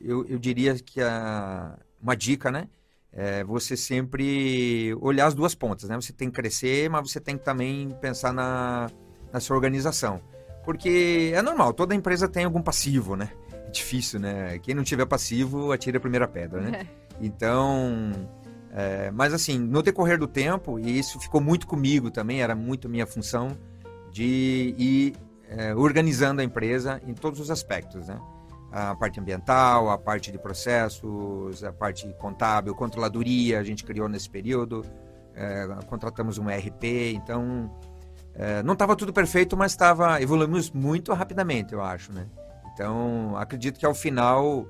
Eu, 0.00 0.26
eu, 0.26 0.40
diria 0.40 0.74
que 0.74 1.00
a, 1.00 1.78
uma 2.02 2.16
dica, 2.16 2.50
né? 2.50 2.68
É 3.12 3.42
você 3.42 3.76
sempre 3.76 4.94
olhar 5.00 5.26
as 5.26 5.34
duas 5.34 5.54
pontas, 5.54 5.88
né? 5.88 5.96
Você 5.96 6.12
tem 6.12 6.28
que 6.28 6.36
crescer, 6.36 6.88
mas 6.90 7.10
você 7.10 7.20
tem 7.20 7.36
que 7.36 7.44
também 7.44 7.96
pensar 8.00 8.32
na, 8.32 8.88
na 9.32 9.40
sua 9.40 9.56
organização. 9.56 10.20
Porque 10.64 11.32
é 11.34 11.40
normal, 11.40 11.72
toda 11.72 11.94
empresa 11.94 12.28
tem 12.28 12.44
algum 12.44 12.60
passivo, 12.60 13.16
né? 13.16 13.30
É 13.52 13.70
difícil, 13.70 14.20
né? 14.20 14.58
Quem 14.58 14.74
não 14.74 14.84
tiver 14.84 15.06
passivo, 15.06 15.72
atira 15.72 15.96
a 15.96 16.00
primeira 16.00 16.28
pedra, 16.28 16.60
né? 16.60 16.82
É. 16.82 16.86
Então, 17.20 18.12
é, 18.72 19.10
mas 19.10 19.32
assim, 19.32 19.58
no 19.58 19.82
decorrer 19.82 20.18
do 20.18 20.26
tempo, 20.26 20.78
e 20.78 20.98
isso 20.98 21.18
ficou 21.18 21.40
muito 21.40 21.66
comigo 21.66 22.10
também, 22.10 22.42
era 22.42 22.54
muito 22.54 22.88
minha 22.88 23.06
função, 23.06 23.56
de 24.10 24.74
ir 24.78 25.16
é, 25.48 25.74
organizando 25.74 26.40
a 26.40 26.44
empresa 26.44 27.00
em 27.06 27.14
todos 27.14 27.40
os 27.40 27.50
aspectos, 27.50 28.08
né? 28.08 28.20
A 28.70 28.94
parte 28.94 29.18
ambiental, 29.18 29.90
a 29.90 29.96
parte 29.96 30.30
de 30.30 30.38
processos, 30.38 31.64
a 31.64 31.72
parte 31.72 32.06
contábil, 32.18 32.74
controladoria, 32.74 33.58
a 33.58 33.64
gente 33.64 33.82
criou 33.82 34.08
nesse 34.08 34.28
período, 34.28 34.84
é, 35.34 35.66
contratamos 35.86 36.36
um 36.36 36.50
ERP, 36.50 37.14
então 37.14 37.70
é, 38.34 38.62
não 38.62 38.74
estava 38.74 38.94
tudo 38.94 39.12
perfeito, 39.12 39.56
mas 39.56 39.72
estava 39.72 40.20
evoluímos 40.20 40.70
muito 40.70 41.12
rapidamente, 41.14 41.72
eu 41.72 41.82
acho, 41.82 42.12
né? 42.12 42.26
Então 42.74 43.36
acredito 43.36 43.78
que 43.78 43.86
ao 43.86 43.94
final 43.94 44.66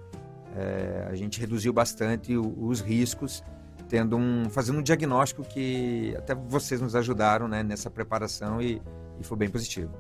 é, 0.57 1.09
a 1.11 1.15
gente 1.17 1.41
reduziu 1.41 1.73
bastante 1.73 2.37
os 2.37 2.81
riscos 2.81 3.43
tendo 3.89 4.17
um, 4.17 4.49
fazendo 4.51 4.79
um 4.79 4.83
diagnóstico 4.83 5.43
que 5.43 6.15
até 6.17 6.35
vocês 6.35 6.81
nos 6.81 6.95
ajudaram 6.95 7.49
né, 7.49 7.63
nessa 7.63 7.91
preparação 7.91 8.61
e, 8.61 8.81
e 9.19 9.25
foi 9.25 9.37
bem 9.37 9.49
positivo. 9.49 9.91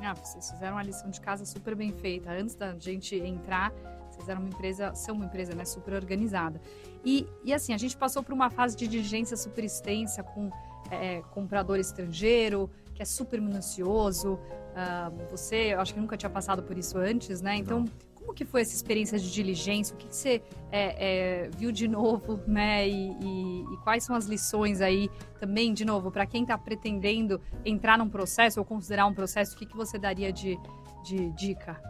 Ah, 0.00 0.14
vocês 0.14 0.50
fizeram 0.50 0.76
uma 0.76 0.82
lição 0.82 1.10
de 1.10 1.20
casa 1.20 1.44
super 1.44 1.74
bem 1.74 1.92
feita. 1.92 2.30
Antes 2.30 2.54
da 2.54 2.78
gente 2.78 3.16
entrar, 3.16 3.72
vocês 4.10 4.28
eram 4.28 4.40
uma 4.40 4.48
empresa, 4.48 4.94
são 4.94 5.14
uma 5.14 5.24
empresa 5.24 5.54
né, 5.54 5.64
super 5.64 5.94
organizada. 5.94 6.60
E, 7.04 7.26
e 7.44 7.52
assim, 7.52 7.72
a 7.72 7.78
gente 7.78 7.96
passou 7.96 8.22
por 8.22 8.32
uma 8.32 8.50
fase 8.50 8.76
de 8.76 8.86
diligência 8.86 9.36
super 9.36 9.64
extensa 9.64 10.22
com 10.22 10.50
é, 10.90 11.22
comprador 11.30 11.78
estrangeiro, 11.78 12.70
que 12.94 13.02
é 13.02 13.04
super 13.04 13.40
minucioso. 13.40 14.34
Uh, 14.34 15.30
você, 15.30 15.74
eu 15.74 15.80
acho 15.80 15.94
que 15.94 16.00
nunca 16.00 16.16
tinha 16.16 16.30
passado 16.30 16.62
por 16.62 16.76
isso 16.76 16.98
antes, 16.98 17.40
né? 17.40 17.56
Então, 17.56 17.80
Não. 17.80 18.07
Como 18.28 18.36
que 18.36 18.44
foi 18.44 18.60
essa 18.60 18.74
experiência 18.74 19.18
de 19.18 19.32
diligência? 19.32 19.94
O 19.94 19.96
que, 19.96 20.06
que 20.06 20.14
você 20.14 20.42
é, 20.70 21.46
é, 21.46 21.50
viu 21.56 21.72
de 21.72 21.88
novo, 21.88 22.38
né? 22.46 22.86
E, 22.86 23.10
e, 23.22 23.62
e, 23.62 23.76
quais 23.82 24.04
são 24.04 24.14
as 24.14 24.26
lições 24.26 24.82
aí 24.82 25.08
também, 25.40 25.72
de 25.72 25.82
novo, 25.82 26.10
para 26.10 26.26
quem 26.26 26.42
está 26.42 26.58
pretendendo 26.58 27.40
entrar 27.64 27.96
num 27.96 28.08
processo 28.08 28.60
ou 28.60 28.66
considerar 28.66 29.06
um 29.06 29.14
processo, 29.14 29.56
o 29.56 29.58
que, 29.58 29.64
que 29.64 29.74
você 29.74 29.98
daria 29.98 30.30
de, 30.30 30.58
de 31.02 31.30
dica? 31.30 31.80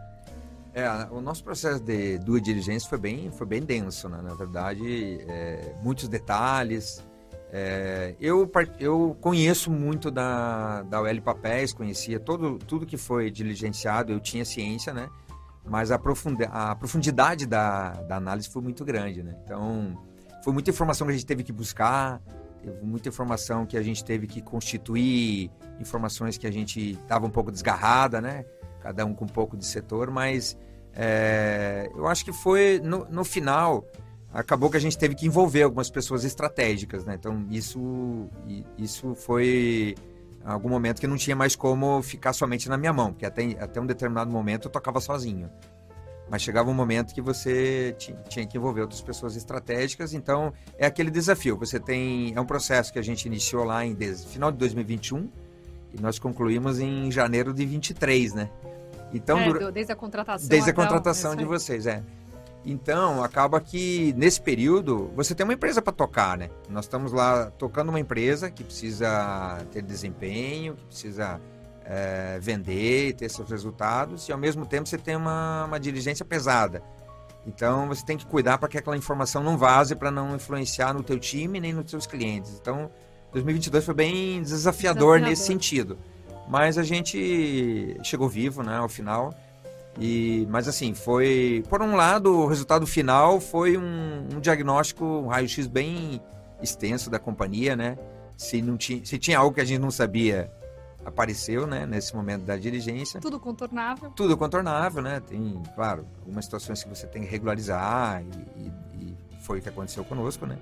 É, 0.73 0.87
o 1.11 1.19
nosso 1.19 1.43
processo 1.43 1.83
de 1.83 2.17
due 2.19 2.39
diligência 2.39 2.87
foi 2.87 2.97
bem, 2.97 3.29
foi 3.31 3.45
bem 3.45 3.61
denso, 3.61 4.07
né? 4.07 4.21
Na 4.21 4.33
verdade, 4.33 5.19
é, 5.27 5.75
muitos 5.83 6.07
detalhes. 6.07 7.05
É, 7.51 8.15
eu, 8.17 8.49
eu 8.79 9.17
conheço 9.19 9.69
muito 9.69 10.09
da, 10.09 10.83
da 10.83 11.01
UL 11.01 11.21
Papéis, 11.21 11.73
conhecia 11.73 12.17
todo, 12.17 12.57
tudo 12.59 12.85
que 12.85 12.95
foi 12.95 13.29
diligenciado, 13.29 14.13
eu 14.13 14.21
tinha 14.21 14.45
ciência, 14.45 14.93
né? 14.93 15.09
Mas 15.69 15.91
a, 15.91 15.99
profund 15.99 16.37
a 16.51 16.75
profundidade 16.75 17.45
da, 17.45 17.91
da 17.91 18.15
análise 18.15 18.49
foi 18.49 18.61
muito 18.61 18.83
grande, 18.83 19.23
né? 19.23 19.35
Então, 19.43 19.97
foi 20.43 20.51
muita 20.51 20.69
informação 20.69 21.05
que 21.07 21.11
a 21.11 21.15
gente 21.15 21.25
teve 21.25 21.43
que 21.43 21.53
buscar, 21.53 22.21
teve 22.61 22.83
muita 22.83 23.09
informação 23.09 23.65
que 23.65 23.77
a 23.77 23.81
gente 23.81 24.03
teve 24.03 24.27
que 24.27 24.41
constituir, 24.41 25.51
informações 25.79 26.37
que 26.37 26.47
a 26.47 26.51
gente 26.51 26.91
estava 26.91 27.25
um 27.25 27.29
pouco 27.29 27.51
desgarrada, 27.51 28.19
né? 28.19 28.45
Cada 28.81 29.05
um 29.05 29.13
com 29.13 29.25
um 29.25 29.29
pouco 29.29 29.55
de 29.55 29.65
setor, 29.65 30.09
mas 30.09 30.57
é, 30.93 31.89
eu 31.95 32.07
acho 32.07 32.25
que 32.25 32.33
foi, 32.33 32.81
no, 32.83 33.05
no 33.05 33.23
final, 33.23 33.85
acabou 34.33 34.69
que 34.69 34.77
a 34.77 34.81
gente 34.81 34.97
teve 34.97 35.15
que 35.15 35.25
envolver 35.25 35.63
algumas 35.63 35.89
pessoas 35.89 36.23
estratégicas, 36.23 37.05
né? 37.05 37.15
Então, 37.15 37.45
isso, 37.49 38.27
isso 38.77 39.13
foi 39.15 39.95
algum 40.43 40.69
momento 40.69 40.99
que 40.99 41.07
não 41.07 41.17
tinha 41.17 41.35
mais 41.35 41.55
como 41.55 42.01
ficar 42.01 42.33
somente 42.33 42.69
na 42.69 42.77
minha 42.77 42.93
mão, 42.93 43.11
porque 43.11 43.25
até, 43.25 43.43
até 43.59 43.79
um 43.79 43.85
determinado 43.85 44.31
momento 44.31 44.67
eu 44.67 44.71
tocava 44.71 44.99
sozinho. 44.99 45.49
Mas 46.29 46.43
chegava 46.43 46.69
um 46.69 46.73
momento 46.73 47.13
que 47.13 47.21
você 47.21 47.95
tinha 48.27 48.45
que 48.45 48.57
envolver 48.57 48.81
outras 48.81 49.01
pessoas 49.01 49.35
estratégicas, 49.35 50.13
então 50.13 50.53
é 50.77 50.85
aquele 50.85 51.09
desafio. 51.09 51.57
Você 51.57 51.79
tem. 51.79 52.33
É 52.35 52.39
um 52.39 52.45
processo 52.45 52.93
que 52.93 52.99
a 52.99 53.01
gente 53.01 53.25
iniciou 53.25 53.63
lá 53.63 53.83
em 53.83 53.97
final 54.27 54.51
de 54.51 54.57
2021 54.59 55.27
e 55.91 55.99
nós 55.99 56.19
concluímos 56.19 56.79
em 56.79 57.11
janeiro 57.11 57.51
de 57.51 57.65
23, 57.65 58.35
né? 58.35 58.49
Então, 59.11 59.39
é, 59.39 59.71
desde 59.71 59.91
a 59.91 59.95
contratação. 59.95 60.47
Desde 60.47 60.69
a 60.69 60.73
contratação 60.73 61.35
de 61.35 61.45
vocês, 61.45 61.87
é. 61.87 62.03
Então, 62.65 63.23
acaba 63.23 63.59
que 63.61 64.13
nesse 64.17 64.41
período 64.41 65.11
você 65.15 65.33
tem 65.33 65.43
uma 65.43 65.53
empresa 65.53 65.81
para 65.81 65.93
tocar, 65.93 66.37
né? 66.37 66.49
Nós 66.69 66.85
estamos 66.85 67.13
lá 67.13 67.51
tocando 67.57 67.89
uma 67.89 67.99
empresa 67.99 68.51
que 68.51 68.63
precisa 68.63 69.65
ter 69.71 69.81
desempenho, 69.81 70.75
que 70.75 70.85
precisa 70.85 71.39
é, 71.85 72.37
vender, 72.41 73.13
ter 73.13 73.29
seus 73.29 73.49
resultados, 73.49 74.27
e 74.27 74.31
ao 74.31 74.37
mesmo 74.37 74.65
tempo 74.65 74.87
você 74.87 74.97
tem 74.97 75.15
uma, 75.15 75.65
uma 75.65 75.79
diligência 75.79 76.25
pesada. 76.25 76.83
Então, 77.47 77.87
você 77.87 78.05
tem 78.05 78.17
que 78.17 78.25
cuidar 78.25 78.57
para 78.57 78.67
que 78.67 78.77
aquela 78.77 78.97
informação 78.97 79.41
não 79.41 79.57
vaze, 79.57 79.95
para 79.95 80.11
não 80.11 80.35
influenciar 80.35 80.93
no 80.93 81.01
teu 81.01 81.17
time 81.17 81.59
nem 81.59 81.73
nos 81.73 81.89
seus 81.89 82.05
clientes. 82.05 82.59
Então, 82.59 82.91
2022 83.31 83.85
foi 83.85 83.93
bem 83.93 84.41
desafiador, 84.41 85.17
desafiador. 85.17 85.19
nesse 85.21 85.43
sentido. 85.43 85.97
Mas 86.47 86.77
a 86.77 86.83
gente 86.83 87.97
chegou 88.03 88.27
vivo, 88.27 88.63
né, 88.63 88.77
ao 88.77 88.89
final. 88.89 89.33
E, 89.99 90.47
mas 90.49 90.67
assim, 90.67 90.93
foi. 90.93 91.63
Por 91.69 91.81
um 91.81 91.95
lado, 91.95 92.33
o 92.33 92.47
resultado 92.47 92.87
final 92.87 93.39
foi 93.39 93.77
um, 93.77 94.27
um 94.33 94.39
diagnóstico, 94.39 95.03
um 95.03 95.27
raio-x 95.27 95.67
bem 95.67 96.21
extenso 96.61 97.09
da 97.09 97.19
companhia, 97.19 97.75
né? 97.75 97.97
Se, 98.37 98.61
não 98.61 98.77
tinha, 98.77 99.05
se 99.05 99.17
tinha 99.17 99.37
algo 99.37 99.53
que 99.53 99.59
a 99.59 99.65
gente 99.65 99.81
não 99.81 99.91
sabia, 99.91 100.49
apareceu, 101.03 101.67
né? 101.67 101.85
Nesse 101.85 102.15
momento 102.15 102.43
da 102.43 102.55
diligência. 102.55 103.19
Tudo 103.19 103.39
contornável. 103.39 104.09
Tudo 104.11 104.37
contornável, 104.37 105.01
né? 105.01 105.19
Tem, 105.19 105.61
claro, 105.75 106.07
algumas 106.19 106.45
situações 106.45 106.81
que 106.81 106.89
você 106.89 107.05
tem 107.05 107.23
que 107.23 107.27
regularizar 107.27 108.23
e, 108.23 108.61
e, 108.61 108.71
e 109.01 109.17
foi 109.41 109.59
o 109.59 109.61
que 109.61 109.67
aconteceu 109.67 110.05
conosco, 110.05 110.45
né? 110.45 110.57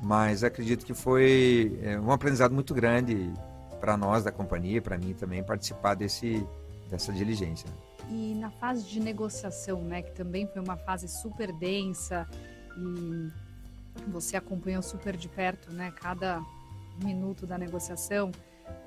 Mas 0.00 0.44
acredito 0.44 0.86
que 0.86 0.94
foi 0.94 1.78
é, 1.82 1.98
um 1.98 2.12
aprendizado 2.12 2.54
muito 2.54 2.72
grande 2.72 3.30
para 3.80 3.96
nós 3.96 4.22
da 4.22 4.30
companhia, 4.30 4.80
para 4.80 4.96
mim 4.96 5.12
também, 5.12 5.42
participar 5.42 5.94
desse, 5.94 6.46
dessa 6.90 7.12
diligência. 7.12 7.68
E 8.10 8.34
na 8.34 8.50
fase 8.50 8.84
de 8.84 8.98
negociação, 8.98 9.82
né, 9.82 10.02
que 10.02 10.12
também 10.12 10.46
foi 10.46 10.60
uma 10.60 10.76
fase 10.76 11.06
super 11.06 11.52
densa 11.52 12.28
e 12.76 13.30
você 14.08 14.36
acompanhou 14.36 14.82
super 14.82 15.16
de 15.16 15.28
perto, 15.28 15.72
né, 15.72 15.92
cada 15.92 16.42
minuto 17.02 17.46
da 17.46 17.56
negociação. 17.56 18.32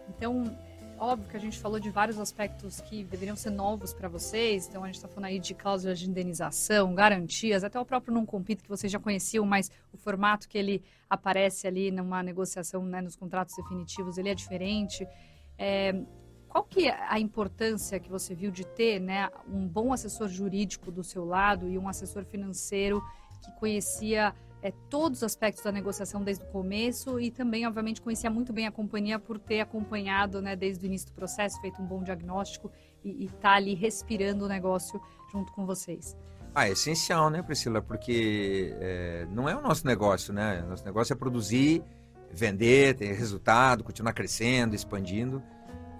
Então, 0.10 0.57
óbvio 1.00 1.29
que 1.29 1.38
a 1.38 1.39
gente 1.39 1.57
falou 1.57 1.79
de 1.79 1.89
vários 1.89 2.19
aspectos 2.19 2.81
que 2.81 3.03
deveriam 3.03 3.36
ser 3.36 3.50
novos 3.50 3.93
para 3.93 4.10
vocês. 4.10 4.67
Então, 4.67 4.83
a 4.83 4.88
gente 4.88 4.95
está 4.95 5.07
falando 5.07 5.25
aí 5.25 5.39
de 5.39 5.53
cláusulas 5.53 6.00
de 6.00 6.10
indenização, 6.10 6.93
garantias, 6.93 7.63
até 7.63 7.79
o 7.79 7.86
próprio 7.86 8.13
não 8.13 8.25
compete 8.25 8.63
que 8.63 8.69
vocês 8.69 8.91
já 8.91 9.00
conheciam, 9.00 9.45
mas 9.45 9.72
o 9.91 9.98
formato 9.98 10.48
que 10.50 10.57
ele 10.57 10.83
aparece 11.10 11.65
ali 11.65 11.91
numa 11.91 12.22
negociação, 12.22 12.83
né, 12.86 13.01
nos 13.01 13.15
contratos 13.15 13.55
definitivos, 13.55 14.17
ele 14.17 14.29
é 14.29 14.36
diferente. 14.36 15.07
É, 15.57 15.93
qual 16.53 16.63
que 16.63 16.88
é 16.88 16.95
a 17.10 17.19
importância 17.19 18.00
que 18.00 18.07
você 18.07 18.36
viu 18.36 18.51
de 18.51 18.63
ter 18.63 19.00
né, 19.00 19.27
um 19.51 19.67
bom 19.67 19.91
assessor 19.91 20.27
jurídico 20.27 20.91
do 20.91 21.03
seu 21.03 21.25
lado 21.25 21.67
e 21.67 21.79
um 21.79 21.89
assessor 21.89 22.24
financeiro 22.25 23.03
que 23.43 23.51
conhecia 23.53 24.36
é, 24.62 24.72
todos 24.88 25.19
os 25.19 25.24
aspectos 25.24 25.63
da 25.63 25.72
negociação 25.72 26.24
desde 26.24 26.43
o 26.43 26.48
começo 26.50 27.19
e 27.19 27.31
também, 27.31 27.65
obviamente, 27.65 28.00
conhecia 28.00 28.29
muito 28.29 28.53
bem 28.53 28.67
a 28.67 28.72
companhia 28.72 29.17
por 29.17 29.39
ter 29.39 29.62
acompanhado 29.62 30.43
né, 30.43 30.55
desde 30.55 30.86
o 30.86 30.88
início 30.88 31.07
do 31.07 31.13
processo, 31.13 31.60
feito 31.60 31.81
um 31.81 31.88
bom 31.88 32.03
diagnóstico 32.03 32.72
e 33.03 33.25
estar 33.25 33.39
tá 33.39 33.55
ali 33.55 33.74
respirando 33.74 34.45
o 34.45 34.48
negócio 34.48 35.01
junto 35.31 35.51
com 35.53 35.65
vocês? 35.65 36.15
Ah, 36.53 36.67
é 36.67 36.74
essencial, 36.74 37.31
né, 37.31 37.41
Priscila? 37.41 37.81
Porque 37.81 38.77
é, 38.79 39.27
não 39.31 39.50
é 39.50 39.55
o 39.55 39.62
nosso 39.62 39.88
negócio, 39.88 40.31
né? 40.31 40.62
Nosso 40.69 40.86
negócio 40.86 41.13
é 41.13 41.15
produzir, 41.15 41.83
vender, 42.31 42.95
ter 42.95 43.12
resultado, 43.13 43.83
continuar 43.83 44.13
crescendo, 44.13 44.75
expandindo. 44.75 45.41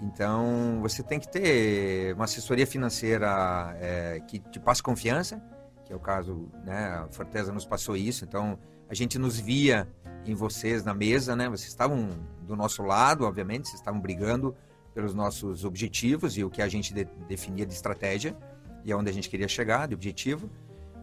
Então, 0.04 0.80
você 0.82 1.02
tem 1.02 1.18
que 1.18 1.30
ter 1.30 2.14
uma 2.14 2.26
assessoria 2.26 2.68
financeira 2.68 3.74
é, 3.80 4.20
que 4.28 4.38
te 4.38 4.60
passe 4.60 4.84
confiança, 4.84 5.42
que 5.86 5.94
é 5.94 5.96
o 5.96 6.00
caso, 6.00 6.50
né? 6.66 6.88
A 6.88 7.08
Forteza 7.10 7.54
nos 7.54 7.66
passou 7.66 7.96
isso. 7.96 8.26
Então, 8.26 8.60
a 8.90 8.94
gente 8.94 9.18
nos 9.18 9.40
via 9.40 9.88
em 10.26 10.36
vocês 10.36 10.84
na 10.84 10.94
mesa, 10.94 11.38
né? 11.38 11.48
Vocês 11.48 11.70
estavam 11.70 12.10
do 12.42 12.54
nosso 12.54 12.84
lado, 12.84 13.24
obviamente, 13.24 13.70
vocês 13.70 13.80
estavam 13.80 14.02
brigando 14.02 14.54
pelos 14.94 15.14
nossos 15.14 15.64
objetivos 15.64 16.38
e 16.38 16.44
o 16.44 16.50
que 16.50 16.62
a 16.62 16.68
gente 16.68 16.94
de, 16.94 17.06
definia 17.28 17.66
de 17.66 17.74
estratégia 17.74 18.36
e 18.84 18.92
aonde 18.92 19.10
a 19.10 19.14
gente 19.14 19.30
queria 19.30 19.48
chegar, 19.48 19.88
de 19.88 19.96
objetivo. 19.96 20.50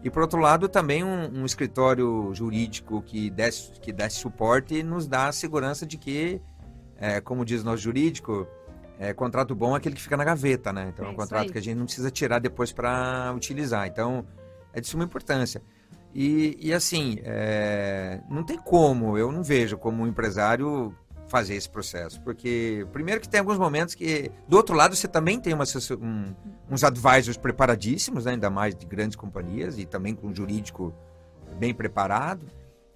E 0.03 0.11
por 0.11 0.21
outro 0.21 0.39
lado, 0.39 0.69
também 0.69 1.03
um, 1.03 1.41
um, 1.41 1.45
escritório 1.45 2.29
jurídico 2.33 3.01
que 3.01 3.31
desse, 3.31 3.71
que 3.79 3.91
desse 3.91 4.17
suporte 4.17 4.75
e 4.75 4.83
nos 4.83 5.07
dá 5.07 5.27
a 5.27 5.31
segurança 5.31 5.85
de 5.87 5.97
que, 5.97 6.39
é, 6.97 7.19
como 7.19 7.43
diz 7.43 7.61
o 7.61 7.65
nosso 7.65 7.81
jurídico, 7.81 8.47
é, 8.99 9.13
contrato 9.13 9.55
bom 9.55 9.73
é 9.73 9.77
aquele 9.77 9.95
que 9.95 10.01
fica 10.01 10.17
na 10.17 10.23
gaveta, 10.23 10.71
né? 10.71 10.91
Então 10.93 11.05
é, 11.05 11.09
é 11.09 11.11
um 11.11 11.15
contrato 11.15 11.51
que 11.51 11.57
a 11.57 11.61
gente 11.61 11.77
não 11.77 11.85
precisa 11.85 12.11
tirar 12.11 12.39
depois 12.39 12.71
para 12.71 13.33
utilizar. 13.35 13.87
Então 13.87 14.25
é 14.73 14.79
de 14.81 14.87
suma 14.87 15.03
importância. 15.03 15.61
E, 16.13 16.57
e 16.59 16.73
assim, 16.73 17.19
é, 17.23 18.19
não 18.29 18.43
tem 18.43 18.57
como, 18.57 19.17
eu 19.17 19.31
não 19.31 19.43
vejo 19.43 19.77
como 19.77 20.03
um 20.03 20.07
empresário 20.07 20.93
fazer 21.31 21.55
esse 21.55 21.69
processo. 21.69 22.21
Porque, 22.21 22.85
primeiro, 22.91 23.21
que 23.21 23.29
tem 23.29 23.39
alguns 23.39 23.57
momentos 23.57 23.95
que, 23.95 24.29
do 24.47 24.57
outro 24.57 24.75
lado, 24.75 24.95
você 24.95 25.07
também 25.07 25.39
tem 25.39 25.53
uma, 25.53 25.63
um, 26.01 26.35
uns 26.69 26.83
advisors 26.83 27.37
preparadíssimos, 27.37 28.25
né? 28.25 28.33
ainda 28.33 28.49
mais 28.49 28.75
de 28.75 28.85
grandes 28.85 29.15
companhias, 29.15 29.79
e 29.79 29.85
também 29.85 30.13
com 30.13 30.27
um 30.27 30.35
jurídico 30.35 30.93
bem 31.57 31.73
preparado. 31.73 32.45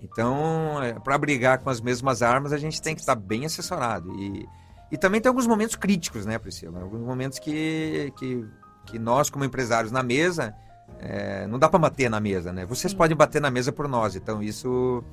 Então, 0.01 0.83
é, 0.83 0.93
para 0.93 1.17
brigar 1.17 1.59
com 1.59 1.69
as 1.69 1.79
mesmas 1.79 2.21
armas, 2.21 2.51
a 2.51 2.57
gente 2.57 2.81
tem 2.81 2.93
que 2.93 3.01
estar 3.01 3.15
bem 3.15 3.45
assessorado. 3.45 4.13
E, 4.19 4.45
e 4.91 4.97
também 4.97 5.19
tem 5.19 5.29
alguns 5.29 5.47
momentos 5.47 5.75
críticos, 5.75 6.25
né, 6.25 6.37
Priscila? 6.37 6.81
Alguns 6.81 7.01
momentos 7.01 7.39
que, 7.39 8.13
que, 8.17 8.45
que 8.85 8.99
nós, 8.99 9.29
como 9.29 9.43
empresários 9.43 9.91
na 9.91 10.03
mesa, 10.03 10.55
é, 10.99 11.47
não 11.47 11.57
dá 11.57 11.67
para 11.67 11.79
bater 11.79 12.09
na 12.09 12.19
mesa, 12.19 12.53
né? 12.53 12.65
Vocês 12.65 12.91
Sim. 12.91 12.97
podem 12.97 13.17
bater 13.17 13.41
na 13.41 13.49
mesa 13.49 13.71
por 13.71 13.87
nós, 13.87 14.15
então 14.15 14.41
isso 14.41 15.03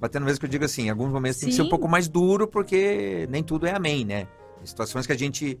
batendo 0.00 0.26
mesmo 0.26 0.40
que 0.40 0.46
eu 0.46 0.50
digo 0.50 0.64
assim, 0.64 0.84
em 0.86 0.90
alguns 0.90 1.10
momentos 1.10 1.38
Sim. 1.38 1.46
tem 1.46 1.50
que 1.50 1.56
ser 1.56 1.62
um 1.62 1.68
pouco 1.68 1.88
mais 1.88 2.06
duro, 2.06 2.46
porque 2.46 3.26
nem 3.30 3.42
tudo 3.42 3.66
é 3.66 3.74
amém, 3.74 4.04
né? 4.04 4.28
Em 4.62 4.66
situações 4.66 5.06
que 5.06 5.12
a 5.12 5.18
gente, 5.18 5.60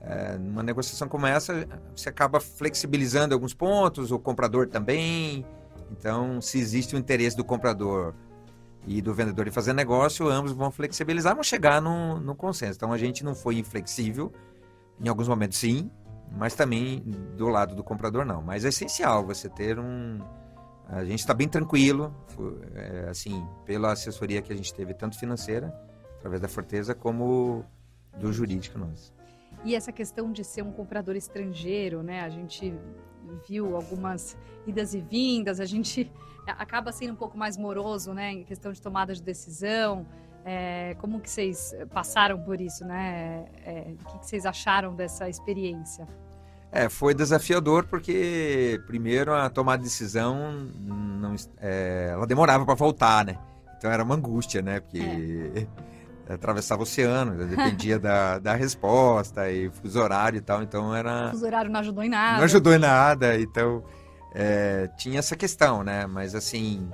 é, 0.00 0.36
numa 0.38 0.62
negociação 0.62 1.08
como 1.08 1.26
essa, 1.26 1.66
você 1.94 2.08
acaba 2.08 2.40
flexibilizando 2.40 3.34
alguns 3.34 3.54
pontos, 3.54 4.10
o 4.10 4.18
comprador 4.18 4.68
também. 4.68 5.44
Então, 5.90 6.40
se 6.40 6.58
existe 6.58 6.94
o 6.96 6.98
interesse 6.98 7.36
do 7.36 7.44
comprador 7.44 8.14
e 8.86 9.00
do 9.00 9.14
vendedor 9.14 9.46
em 9.48 9.50
fazer 9.50 9.72
negócio, 9.72 10.28
ambos 10.28 10.52
vão 10.52 10.70
flexibilizar, 10.70 11.34
vão 11.34 11.42
chegar 11.42 11.80
no, 11.80 12.20
no 12.20 12.34
consenso. 12.34 12.76
Então, 12.76 12.92
a 12.92 12.98
gente 12.98 13.24
não 13.24 13.34
foi 13.34 13.58
inflexível, 13.58 14.32
em 15.00 15.08
alguns 15.08 15.28
momentos 15.28 15.58
sim, 15.58 15.90
mas 16.36 16.54
também 16.54 17.00
do 17.36 17.48
lado 17.48 17.74
do 17.74 17.82
comprador 17.82 18.24
não. 18.24 18.42
Mas 18.42 18.64
é 18.64 18.68
essencial 18.68 19.24
você 19.24 19.48
ter 19.48 19.78
um 19.78 20.18
a 20.88 21.04
gente 21.04 21.20
está 21.20 21.32
bem 21.32 21.48
tranquilo, 21.48 22.14
é, 22.74 23.08
assim, 23.08 23.46
pela 23.64 23.92
assessoria 23.92 24.42
que 24.42 24.52
a 24.52 24.56
gente 24.56 24.72
teve, 24.72 24.92
tanto 24.92 25.18
financeira, 25.18 25.74
através 26.18 26.40
da 26.40 26.48
Forteza, 26.48 26.94
como 26.94 27.64
do 28.18 28.32
jurídico 28.32 28.78
nosso. 28.78 29.12
E 29.64 29.74
essa 29.74 29.90
questão 29.90 30.30
de 30.30 30.44
ser 30.44 30.62
um 30.62 30.70
comprador 30.70 31.16
estrangeiro, 31.16 32.02
né? 32.02 32.20
A 32.20 32.28
gente 32.28 32.74
viu 33.48 33.74
algumas 33.74 34.36
idas 34.66 34.94
e 34.94 35.00
vindas, 35.00 35.58
a 35.58 35.64
gente 35.64 36.12
acaba 36.46 36.92
sendo 36.92 37.14
um 37.14 37.16
pouco 37.16 37.36
mais 37.36 37.56
moroso, 37.56 38.12
né? 38.12 38.32
Em 38.32 38.44
questão 38.44 38.72
de 38.72 38.80
tomada 38.80 39.14
de 39.14 39.22
decisão. 39.22 40.06
É, 40.44 40.94
como 40.98 41.18
que 41.20 41.30
vocês 41.30 41.74
passaram 41.90 42.38
por 42.38 42.60
isso, 42.60 42.84
né? 42.84 43.46
É, 43.64 43.94
o 43.98 44.18
que, 44.18 44.26
vocês 44.26 44.44
acharam 44.44 44.94
dessa 44.94 45.26
experiência? 45.28 46.06
É, 46.70 46.90
foi 46.90 47.14
desafiador 47.14 47.86
porque, 47.86 48.78
primeiro, 48.86 49.32
a 49.32 49.48
tomar 49.48 49.78
decisão, 49.78 50.52
não, 50.84 51.34
é, 51.58 52.10
ela 52.12 52.26
demorava 52.26 52.66
para 52.66 52.74
voltar, 52.74 53.24
né? 53.24 53.38
Então 53.78 53.90
era 53.90 54.02
uma 54.02 54.14
angústia, 54.14 54.60
né? 54.60 54.80
Porque 54.80 54.98
é. 55.54 55.66
atravessava 56.28 56.80
o 56.80 56.84
oceano, 56.84 57.34
né? 57.34 57.44
dependia 57.44 57.98
da, 57.98 58.38
da 58.38 58.54
resposta 58.54 59.50
e 59.50 59.70
fuso 59.70 60.00
horário 60.00 60.38
e 60.38 60.40
tal, 60.40 60.62
então 60.62 60.94
era... 60.94 61.30
Fuso 61.30 61.46
horário 61.46 61.70
não 61.70 61.80
ajudou 61.80 62.02
em 62.02 62.08
nada. 62.08 62.38
Não 62.38 62.44
ajudou 62.44 62.72
em 62.72 62.78
nada, 62.78 63.38
então 63.38 63.84
é, 64.34 64.88
tinha 64.96 65.18
essa 65.18 65.36
questão, 65.36 65.84
né? 65.84 66.06
Mas 66.06 66.34
assim, 66.34 66.88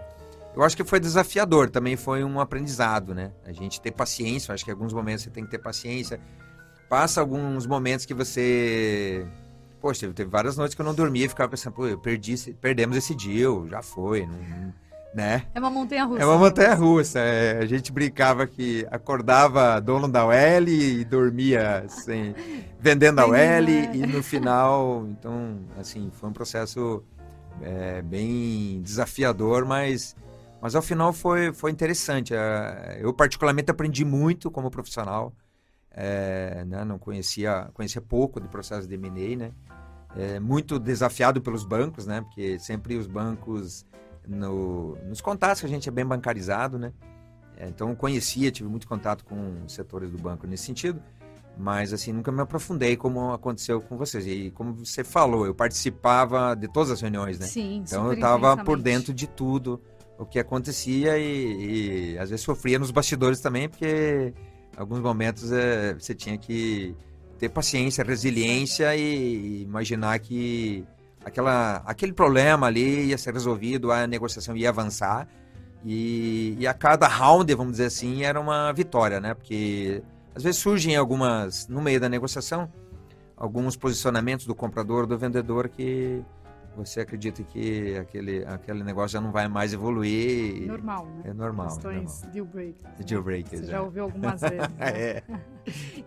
eu 0.54 0.62
acho 0.62 0.76
que 0.76 0.84
foi 0.84 0.98
desafiador, 0.98 1.70
também 1.70 1.96
foi 1.96 2.24
um 2.24 2.40
aprendizado, 2.40 3.14
né? 3.14 3.32
A 3.46 3.52
gente 3.52 3.80
ter 3.80 3.92
paciência, 3.92 4.52
acho 4.54 4.64
que 4.64 4.70
em 4.70 4.74
alguns 4.74 4.92
momentos 4.92 5.24
você 5.24 5.30
tem 5.30 5.44
que 5.44 5.50
ter 5.50 5.58
paciência. 5.58 6.20
Passa 6.88 7.20
alguns 7.20 7.66
momentos 7.66 8.04
que 8.04 8.12
você 8.12 9.26
Poxa, 9.80 10.12
teve, 10.12 10.28
várias 10.28 10.56
noites 10.56 10.74
que 10.74 10.80
eu 10.82 10.84
não 10.84 10.94
dormia 10.94 11.24
e 11.24 11.28
ficava 11.28 11.48
pensando, 11.48 11.72
pô, 11.72 11.86
eu 11.86 11.98
perdi, 11.98 12.36
perdemos 12.60 12.96
esse 12.96 13.14
deal, 13.14 13.66
já 13.66 13.80
foi, 13.80 14.26
não, 14.26 14.74
né? 15.14 15.46
É 15.54 15.58
uma 15.58 15.70
montanha 15.70 16.04
russa. 16.04 16.22
É 16.22 16.26
uma 16.26 16.38
montanha 16.38 16.74
russa. 16.74 17.18
É, 17.18 17.58
a 17.58 17.66
gente 17.66 17.92
brincava 17.92 18.46
que 18.46 18.86
acordava 18.90 19.80
dono 19.80 20.08
da 20.08 20.24
UL 20.26 20.68
e 20.68 21.04
dormia 21.04 21.84
sem, 21.88 22.34
vendendo 22.78 23.18
a 23.18 23.26
UL 23.26 23.32
né? 23.32 23.90
e 23.94 24.06
no 24.06 24.22
final, 24.22 25.06
então, 25.10 25.60
assim, 25.78 26.10
foi 26.12 26.28
um 26.28 26.32
processo 26.32 27.02
é, 27.60 28.02
bem 28.02 28.80
desafiador, 28.82 29.64
mas, 29.64 30.14
mas 30.62 30.74
ao 30.74 30.82
final 30.82 31.12
foi, 31.12 31.52
foi 31.52 31.70
interessante. 31.70 32.32
Eu 32.98 33.12
particularmente 33.12 33.70
aprendi 33.70 34.04
muito 34.04 34.50
como 34.50 34.70
profissional. 34.70 35.32
É, 35.92 36.64
né, 36.68 36.84
não 36.84 37.00
conhecia 37.00 37.68
conhecia 37.74 38.00
pouco 38.00 38.38
do 38.38 38.48
processo 38.48 38.86
de 38.86 38.94
M&A, 38.94 39.36
né? 39.36 39.50
é, 40.16 40.40
muito 40.40 40.78
desafiado 40.78 41.40
pelos 41.40 41.64
bancos, 41.64 42.06
né? 42.06 42.20
Porque 42.22 42.58
sempre 42.58 42.96
os 42.96 43.06
bancos, 43.06 43.86
no, 44.26 44.96
nos 45.06 45.20
contatos 45.20 45.60
que 45.60 45.66
a 45.66 45.68
gente 45.68 45.88
é 45.88 45.92
bem 45.92 46.04
bancarizado, 46.04 46.78
né? 46.78 46.92
É, 47.56 47.68
então 47.68 47.94
conhecia, 47.94 48.50
tive 48.50 48.68
muito 48.68 48.88
contato 48.88 49.24
com 49.24 49.64
os 49.66 49.74
setores 49.74 50.10
do 50.10 50.18
banco 50.18 50.46
nesse 50.46 50.64
sentido, 50.64 51.02
mas 51.58 51.92
assim 51.92 52.12
nunca 52.12 52.32
me 52.32 52.40
aprofundei 52.40 52.96
como 52.96 53.32
aconteceu 53.32 53.80
com 53.80 53.96
vocês. 53.96 54.26
E 54.26 54.50
como 54.52 54.72
você 54.72 55.04
falou, 55.04 55.44
eu 55.44 55.54
participava 55.54 56.54
de 56.54 56.68
todas 56.68 56.90
as 56.90 57.00
reuniões, 57.00 57.38
né? 57.38 57.46
Sim, 57.46 57.82
então 57.86 58.06
eu 58.06 58.14
estava 58.14 58.56
por 58.64 58.80
dentro 58.80 59.12
de 59.12 59.26
tudo 59.26 59.80
o 60.18 60.24
que 60.24 60.38
acontecia 60.38 61.18
e, 61.18 62.12
e, 62.14 62.18
às 62.18 62.30
vezes 62.30 62.44
sofria 62.44 62.78
nos 62.78 62.90
bastidores 62.90 63.40
também, 63.40 63.68
porque 63.68 64.34
alguns 64.76 65.00
momentos 65.00 65.50
é, 65.50 65.94
você 65.94 66.14
tinha 66.14 66.36
que 66.36 66.94
ter 67.38 67.48
paciência, 67.48 68.04
resiliência 68.04 68.94
e 68.94 69.62
imaginar 69.62 70.18
que 70.18 70.84
aquela, 71.24 71.82
aquele 71.86 72.12
problema 72.12 72.66
ali 72.66 73.06
ia 73.06 73.18
ser 73.18 73.32
resolvido, 73.34 73.92
a 73.92 74.06
negociação 74.06 74.56
ia 74.56 74.68
avançar. 74.68 75.28
E, 75.84 76.56
e, 76.58 76.66
a 76.66 76.74
cada 76.74 77.08
round, 77.08 77.54
vamos 77.54 77.72
dizer 77.72 77.86
assim, 77.86 78.22
era 78.22 78.38
uma 78.38 78.70
vitória, 78.72 79.18
né? 79.18 79.32
Porque 79.32 80.02
às 80.34 80.42
vezes 80.42 80.60
surgem 80.60 80.94
algumas, 80.94 81.66
no 81.68 81.80
meio 81.80 81.98
da 81.98 82.08
negociação, 82.08 82.70
alguns 83.36 83.76
posicionamentos 83.76 84.46
do 84.46 84.54
comprador, 84.54 85.06
do 85.06 85.16
vendedor 85.16 85.68
que 85.68 86.22
você 86.76 87.00
acredita 87.00 87.42
que 87.42 87.96
aquele, 87.96 88.44
aquele 88.44 88.82
negócio 88.82 89.10
já 89.10 89.20
não 89.20 89.32
vai 89.32 89.48
mais 89.48 89.72
evoluir. 89.72 90.66
Normal, 90.66 91.06
né? 91.06 91.22
É 91.26 91.32
normal. 91.32 91.66
Questões 91.66 92.22
deal 92.32 92.46
breakers. 92.46 92.82
Né? 92.82 93.04
Deal 93.04 93.22
breakers. 93.22 93.60
Você 93.60 93.66
é. 93.66 93.70
já 93.70 93.82
ouviu 93.82 94.04
algumas 94.04 94.40
vezes. 94.42 94.58
Né? 94.58 94.76
é. 94.80 95.22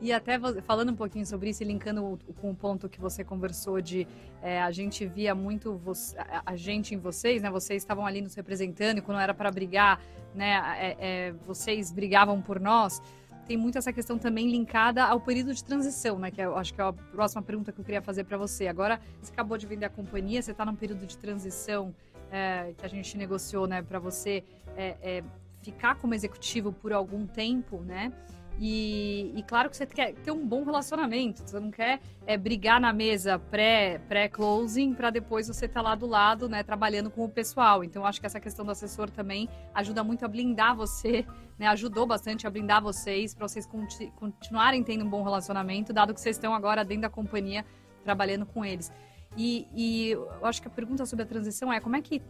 E 0.02 0.12
até 0.12 0.38
falando 0.64 0.92
um 0.92 0.96
pouquinho 0.96 1.26
sobre 1.26 1.52
isso 1.52 1.64
e 1.64 1.66
linkando 1.66 2.20
com 2.42 2.50
o 2.50 2.56
ponto 2.56 2.90
que 2.90 3.00
você 3.00 3.24
conversou 3.24 3.80
de 3.80 4.08
é, 4.42 4.62
a 4.62 4.72
gente 4.72 5.06
via 5.06 5.34
muito 5.34 5.78
você, 5.78 6.18
a, 6.18 6.42
a, 6.48 6.56
gente 6.56 6.96
em 6.96 6.98
vocês, 6.98 7.42
né? 7.42 7.50
Vocês 7.50 7.82
estavam 7.82 8.06
ali 8.06 8.20
nos 8.20 8.34
representando 8.34 8.98
e 8.98 9.02
quando 9.02 9.20
era 9.20 9.34
para 9.34 9.50
brigar, 9.52 10.02
né? 10.34 10.60
É, 10.78 10.98
é, 11.00 11.32
vocês 11.46 11.92
brigavam 11.92 12.42
por 12.42 12.60
nós 12.60 13.02
tem 13.46 13.58
muito 13.58 13.78
essa 13.78 13.92
questão 13.92 14.18
também 14.18 14.50
linkada 14.50 15.04
ao 15.04 15.20
período 15.20 15.54
de 15.54 15.64
transição, 15.64 16.18
né? 16.18 16.32
Que 16.32 16.42
eu 16.42 16.58
acho 16.58 16.74
que 16.74 16.82
é 16.82 16.84
a 16.84 16.94
próxima 16.94 17.42
pergunta 17.42 17.72
que 17.72 17.80
eu 17.80 17.86
queria 17.86 18.02
fazer 18.02 18.24
para 18.24 18.38
você. 18.38 18.68
Agora, 18.68 19.00
você 19.22 19.32
acabou 19.32 19.58
de 19.58 19.68
vender 19.68 19.86
a 19.86 19.90
companhia, 19.90 20.42
você 20.42 20.52
está 20.52 20.66
num 20.66 20.76
período 20.76 21.06
de 21.06 21.18
transição 21.18 21.94
é, 22.32 22.74
que 22.78 22.86
a 22.86 22.90
gente 22.90 23.18
negociou, 23.18 23.68
né? 23.68 23.82
Para 23.82 24.00
você 24.00 24.44
é, 24.76 24.96
é, 25.02 25.24
ficar 25.62 25.96
como 25.96 26.14
executivo 26.14 26.72
por 26.72 26.94
algum 26.94 27.26
tempo, 27.26 27.78
né? 27.82 28.12
E, 28.60 29.34
e, 29.36 29.44
claro 29.44 29.70
que 29.70 29.76
você 29.76 29.86
quer 29.86 30.14
ter 30.14 30.32
um 30.32 30.46
bom 30.46 30.64
relacionamento, 30.64 31.42
você 31.42 31.60
não 31.60 31.72
quer 31.72 32.00
é, 32.26 32.38
brigar 32.38 32.80
na 32.80 32.94
mesa 32.94 33.40
pré-closing 33.40 34.92
pré 34.92 34.98
para 34.98 35.10
depois 35.10 35.48
você 35.48 35.66
estar 35.66 35.82
tá 35.82 35.90
lá 35.90 35.96
do 35.96 36.06
lado, 36.06 36.48
né, 36.48 36.62
trabalhando 36.62 37.10
com 37.10 37.26
o 37.26 37.30
pessoal. 37.30 37.84
Então, 37.84 38.06
acho 38.06 38.20
que 38.20 38.26
essa 38.26 38.40
questão 38.40 38.64
do 38.64 38.72
assessor 38.72 39.10
também 39.10 39.50
ajuda 39.74 40.04
muito 40.04 40.24
a 40.24 40.28
blindar 40.28 40.76
você, 40.76 41.26
né, 41.58 41.68
ajudou 41.68 42.06
bastante 42.06 42.46
a 42.46 42.50
blindar 42.50 42.82
vocês, 42.82 43.34
para 43.34 43.48
vocês 43.48 43.66
conti 43.66 44.12
continuarem 44.16 44.84
tendo 44.84 45.04
um 45.04 45.10
bom 45.10 45.24
relacionamento, 45.24 45.92
dado 45.92 46.14
que 46.14 46.22
vocês 46.22 46.36
estão 46.36 46.54
agora 46.54 46.86
dentro 46.86 47.04
da 47.04 47.10
companhia 47.10 47.66
trabalhando 48.04 48.46
com 48.46 48.64
eles. 48.64 48.92
E, 49.36 49.68
e 49.74 50.12
eu 50.12 50.46
acho 50.46 50.62
que 50.62 50.68
a 50.68 50.72
pergunta 50.72 51.06
sobre 51.06 51.24
a 51.24 51.26
transição 51.26 51.74
é 51.74 51.80
como 51.80 51.96
é 51.96 52.02
que 52.02 52.22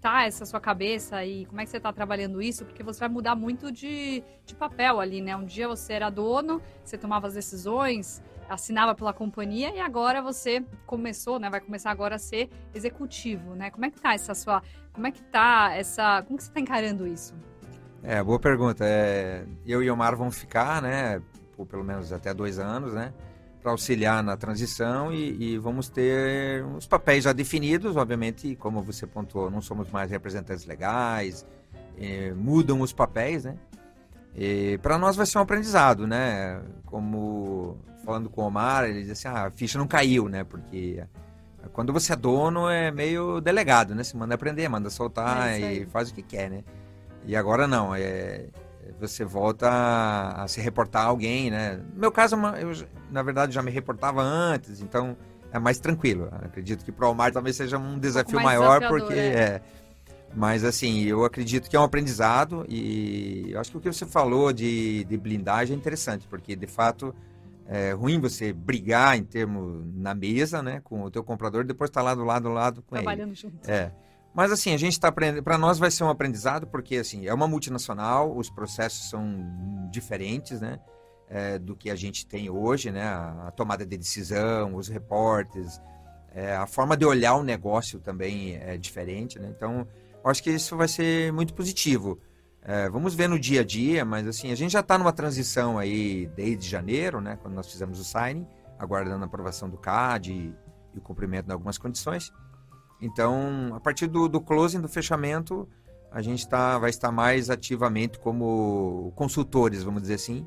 tá 0.00 0.24
essa 0.24 0.46
sua 0.46 0.60
cabeça 0.60 1.24
e 1.24 1.44
como 1.46 1.60
é 1.60 1.64
que 1.64 1.70
você 1.70 1.76
está 1.76 1.92
trabalhando 1.92 2.40
isso, 2.40 2.64
porque 2.64 2.82
você 2.82 3.00
vai 3.00 3.08
mudar 3.08 3.34
muito 3.34 3.70
de, 3.70 4.22
de 4.46 4.54
papel 4.54 4.98
ali, 4.98 5.20
né? 5.20 5.36
Um 5.36 5.44
dia 5.44 5.68
você 5.68 5.92
era 5.92 6.08
dono, 6.08 6.60
você 6.82 6.96
tomava 6.96 7.26
as 7.26 7.34
decisões, 7.34 8.22
assinava 8.48 8.94
pela 8.94 9.12
companhia 9.12 9.74
e 9.74 9.78
agora 9.78 10.22
você 10.22 10.64
começou, 10.86 11.38
né? 11.38 11.50
Vai 11.50 11.60
começar 11.60 11.90
agora 11.90 12.16
a 12.16 12.18
ser 12.18 12.50
executivo, 12.74 13.54
né? 13.54 13.70
Como 13.70 13.84
é 13.84 13.90
que 13.90 14.00
tá 14.00 14.14
essa 14.14 14.34
sua, 14.34 14.62
como 14.92 15.06
é 15.06 15.10
que 15.10 15.22
tá 15.22 15.72
essa, 15.74 16.22
como 16.22 16.38
que 16.38 16.44
você 16.44 16.50
está 16.50 16.60
encarando 16.60 17.06
isso? 17.06 17.34
É, 18.02 18.22
boa 18.22 18.40
pergunta. 18.40 18.84
É, 18.84 19.44
eu 19.66 19.82
e 19.82 19.90
o 19.90 19.92
Omar 19.92 20.16
vamos 20.16 20.38
ficar, 20.38 20.80
né? 20.80 21.20
Por 21.56 21.66
pelo 21.66 21.84
menos 21.84 22.12
até 22.12 22.32
dois 22.32 22.58
anos, 22.58 22.94
né? 22.94 23.12
Para 23.62 23.72
auxiliar 23.72 24.22
na 24.22 24.36
transição 24.36 25.12
e, 25.12 25.52
e, 25.52 25.58
vamos 25.58 25.88
ter 25.88 26.64
os 26.64 26.86
papéis 26.86 27.24
já 27.24 27.32
definidos, 27.32 27.94
obviamente, 27.94 28.56
como 28.56 28.80
você 28.82 29.06
pontuou, 29.06 29.50
não 29.50 29.60
somos 29.60 29.90
mais 29.90 30.10
representantes 30.10 30.64
legais, 30.64 31.44
é, 31.98 32.32
mudam 32.32 32.80
os 32.80 32.92
papéis, 32.92 33.44
né? 33.44 33.56
para 34.80 34.96
nós 34.96 35.16
vai 35.16 35.26
ser 35.26 35.38
um 35.38 35.42
aprendizado, 35.42 36.06
né? 36.06 36.62
Como 36.86 37.76
falando 38.04 38.30
com 38.30 38.42
o 38.42 38.46
Omar, 38.46 38.84
ele 38.84 39.00
disse 39.00 39.26
assim, 39.26 39.28
ah, 39.28 39.46
a 39.46 39.50
ficha 39.50 39.78
não 39.78 39.86
caiu, 39.86 40.28
né? 40.28 40.44
Porque 40.44 41.04
quando 41.72 41.92
você 41.92 42.12
é 42.12 42.16
dono 42.16 42.68
é 42.68 42.90
meio 42.90 43.40
delegado, 43.40 43.94
né? 43.94 44.02
Você 44.02 44.16
manda 44.16 44.34
aprender, 44.34 44.68
manda 44.68 44.88
soltar 44.90 45.48
é 45.48 45.72
e 45.72 45.86
faz 45.86 46.10
o 46.10 46.14
que 46.14 46.22
quer, 46.22 46.50
né? 46.50 46.64
E 47.26 47.36
agora 47.36 47.66
não, 47.66 47.94
é, 47.94 48.46
você 48.98 49.24
volta 49.24 49.68
a, 49.68 50.44
a, 50.44 50.48
se 50.48 50.60
reportar 50.60 51.04
a 51.04 51.08
alguém, 51.08 51.50
né? 51.50 51.80
No 51.94 52.00
meu 52.00 52.12
caso, 52.12 52.36
eu, 52.36 52.86
na 53.10 53.22
verdade, 53.22 53.52
já 53.52 53.62
me 53.62 53.70
reportava 53.70 54.22
antes, 54.22 54.80
então 54.80 55.16
é 55.52 55.58
mais 55.58 55.78
tranquilo. 55.78 56.28
Acredito 56.42 56.84
que 56.84 56.92
para 56.92 57.06
o 57.06 57.10
Omar 57.10 57.32
talvez 57.32 57.56
seja 57.56 57.78
um 57.78 57.98
desafio 57.98 58.38
um 58.38 58.42
maior, 58.42 58.86
porque 58.88 59.14
é. 59.14 59.38
é. 59.38 59.62
Mas 60.34 60.64
assim, 60.64 61.02
eu 61.02 61.24
acredito 61.24 61.68
que 61.68 61.74
é 61.76 61.80
um 61.80 61.82
aprendizado 61.82 62.64
e 62.68 63.50
eu 63.50 63.60
acho 63.60 63.72
que 63.72 63.76
o 63.76 63.80
que 63.80 63.92
você 63.92 64.06
falou 64.06 64.52
de, 64.52 65.04
de 65.04 65.16
blindagem 65.16 65.74
é 65.74 65.78
interessante, 65.78 66.26
porque 66.28 66.54
de 66.54 66.68
fato 66.68 67.14
é 67.66 67.92
ruim 67.92 68.20
você 68.20 68.52
brigar 68.52 69.16
em 69.16 69.24
termos 69.24 69.84
na 69.94 70.14
mesa, 70.14 70.62
né, 70.62 70.80
com 70.84 71.02
o 71.02 71.10
teu 71.10 71.22
comprador, 71.24 71.64
e 71.64 71.66
depois 71.66 71.90
estar 71.90 72.00
tá 72.00 72.04
lá 72.04 72.14
do 72.14 72.24
lado 72.24 72.42
do 72.44 72.52
lado 72.52 72.82
com 72.82 72.94
Trabalhando 72.94 73.30
ele. 73.30 73.34
junto. 73.34 73.68
É. 73.68 73.92
Mas 74.32 74.52
assim, 74.52 74.72
a 74.72 74.76
gente 74.76 74.92
está 74.92 75.08
aprendendo. 75.08 75.42
Para 75.42 75.58
nós 75.58 75.78
vai 75.78 75.90
ser 75.90 76.04
um 76.04 76.08
aprendizado, 76.08 76.66
porque 76.66 76.96
assim, 76.96 77.26
é 77.26 77.34
uma 77.34 77.48
multinacional, 77.48 78.36
os 78.36 78.48
processos 78.48 79.10
são 79.10 79.24
diferentes, 79.90 80.60
né? 80.60 80.78
É, 81.28 81.58
do 81.58 81.76
que 81.76 81.90
a 81.90 81.94
gente 81.94 82.26
tem 82.26 82.50
hoje, 82.50 82.90
né? 82.90 83.04
A, 83.04 83.48
a 83.48 83.50
tomada 83.50 83.84
de 83.84 83.96
decisão, 83.96 84.74
os 84.74 84.88
reportes, 84.88 85.80
é, 86.32 86.54
a 86.54 86.66
forma 86.66 86.96
de 86.96 87.04
olhar 87.04 87.34
o 87.34 87.42
negócio 87.42 87.98
também 87.98 88.56
é 88.56 88.76
diferente, 88.76 89.38
né? 89.38 89.52
Então, 89.56 89.86
acho 90.24 90.42
que 90.42 90.50
isso 90.50 90.76
vai 90.76 90.88
ser 90.88 91.32
muito 91.32 91.54
positivo. 91.54 92.18
É, 92.62 92.88
vamos 92.88 93.14
ver 93.14 93.28
no 93.28 93.38
dia 93.38 93.62
a 93.62 93.64
dia, 93.64 94.04
mas 94.04 94.26
assim, 94.26 94.52
a 94.52 94.54
gente 94.54 94.72
já 94.72 94.80
está 94.80 94.98
numa 94.98 95.12
transição 95.12 95.78
aí 95.78 96.26
desde 96.36 96.68
janeiro, 96.68 97.20
né? 97.20 97.38
Quando 97.40 97.54
nós 97.54 97.70
fizemos 97.70 97.98
o 97.98 98.04
signing, 98.04 98.46
aguardando 98.78 99.24
a 99.24 99.26
aprovação 99.26 99.68
do 99.68 99.76
CAD 99.76 100.32
e, 100.32 100.54
e 100.94 100.98
o 100.98 101.00
cumprimento 101.00 101.46
de 101.46 101.52
algumas 101.52 101.78
condições. 101.78 102.30
Então, 103.00 103.72
a 103.74 103.80
partir 103.80 104.06
do, 104.06 104.28
do 104.28 104.40
closing, 104.40 104.80
do 104.80 104.88
fechamento, 104.88 105.68
a 106.12 106.20
gente 106.20 106.46
tá, 106.48 106.78
vai 106.78 106.90
estar 106.90 107.10
mais 107.10 107.48
ativamente 107.48 108.18
como 108.18 109.12
consultores, 109.14 109.82
vamos 109.82 110.02
dizer 110.02 110.14
assim. 110.14 110.46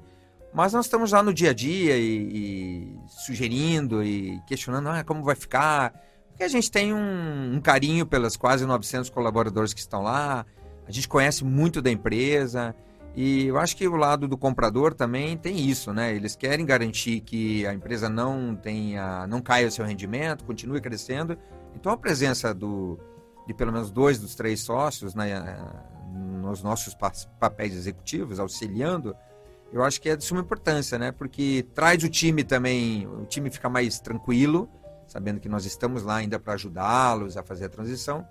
Mas 0.54 0.74
nós 0.74 0.86
estamos 0.86 1.12
lá 1.12 1.24
no 1.24 1.34
dia 1.34 1.50
a 1.50 1.54
dia 1.54 1.98
e, 1.98 2.04
e 2.06 2.98
sugerindo 3.08 4.04
e 4.04 4.40
questionando 4.46 4.88
ah, 4.90 5.04
como 5.04 5.24
vai 5.24 5.36
ficar. 5.36 5.94
Porque 6.30 6.44
a 6.44 6.48
gente 6.48 6.70
tem 6.70 6.94
um, 6.94 7.56
um, 7.56 7.62
carinho 7.62 8.06
pelas 8.06 8.38
quase 8.38 8.66
900 8.66 9.10
colaboradores 9.10 9.74
que 9.74 9.80
estão 9.80 10.04
lá, 10.04 10.46
a 10.88 10.92
gente 10.92 11.08
conhece 11.08 11.44
muito 11.44 11.82
da 11.82 11.90
empresa. 11.90 12.76
E 13.16 13.46
eu 13.46 13.58
acho 13.58 13.78
que 13.78 13.88
o 13.88 13.96
lado 13.96 14.28
do 14.28 14.38
comprador 14.38 14.94
também 14.94 15.38
tem 15.38 15.70
isso, 15.70 15.94
né? 15.94 16.16
Eles 16.16 16.36
querem 16.36 16.66
garantir 16.66 17.22
que 17.22 17.66
a 17.66 17.74
empresa 17.74 18.10
não 18.10 18.56
tenha, 18.56 19.28
não 19.28 19.40
caia 19.40 19.68
o 19.68 19.72
seu 19.72 19.86
rendimento, 19.86 20.44
continue 20.44 20.82
crescendo 20.82 21.38
então 21.76 21.92
a 21.92 21.98
presença 21.98 22.54
do, 22.54 23.00
de 23.48 23.54
pelo 23.54 23.72
menos 23.72 23.92
dois 23.92 24.20
dos 24.20 24.36
três 24.36 24.62
sócios 24.62 25.16
né, 25.16 25.58
nos 26.42 26.62
nossos 26.62 26.96
papéis 27.40 27.74
executivos, 27.74 28.40
auxiliando, 28.40 29.16
eu 29.72 29.84
acho 29.84 30.00
que 30.00 30.08
é 30.08 30.16
de 30.16 30.24
suma 30.24 30.42
importância, 30.42 31.00
né? 31.00 31.12
Porque 31.12 31.66
traz 31.74 32.04
o 32.04 32.10
time 32.10 32.44
também, 32.44 33.08
o 33.08 33.26
time 33.26 33.50
fica 33.50 33.68
mais 33.68 34.00
tranquilo, 34.00 34.70
sabendo 35.08 35.40
que 35.40 35.50
nós 35.50 35.66
estamos 35.66 36.04
lá 36.04 36.18
ainda 36.18 36.40
para 36.40 36.54
ajudá-los 36.54 37.38
a 37.38 37.44
fazer 37.44 37.66
a 37.66 37.70
transição. 37.70 38.28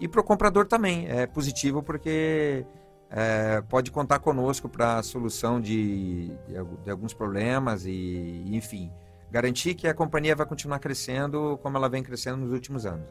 E 0.00 0.08
para 0.08 0.22
o 0.22 0.24
comprador 0.24 0.66
também 0.66 1.06
é 1.06 1.26
positivo 1.26 1.82
porque 1.82 2.64
é, 3.10 3.60
pode 3.68 3.90
contar 3.90 4.20
conosco 4.20 4.70
para 4.70 4.98
a 4.98 5.02
solução 5.02 5.60
de, 5.60 6.28
de, 6.48 6.54
de, 6.84 6.90
alguns 6.90 7.12
problemas 7.12 7.84
e, 7.84 8.44
enfim, 8.46 8.90
garantir 9.30 9.74
que 9.74 9.86
a 9.86 9.94
companhia 9.94 10.34
vai 10.34 10.46
continuar 10.46 10.78
crescendo 10.78 11.58
como 11.62 11.76
ela 11.76 11.88
vem 11.88 12.02
crescendo 12.02 12.38
nos 12.38 12.52
últimos 12.52 12.84
anos. 12.84 13.06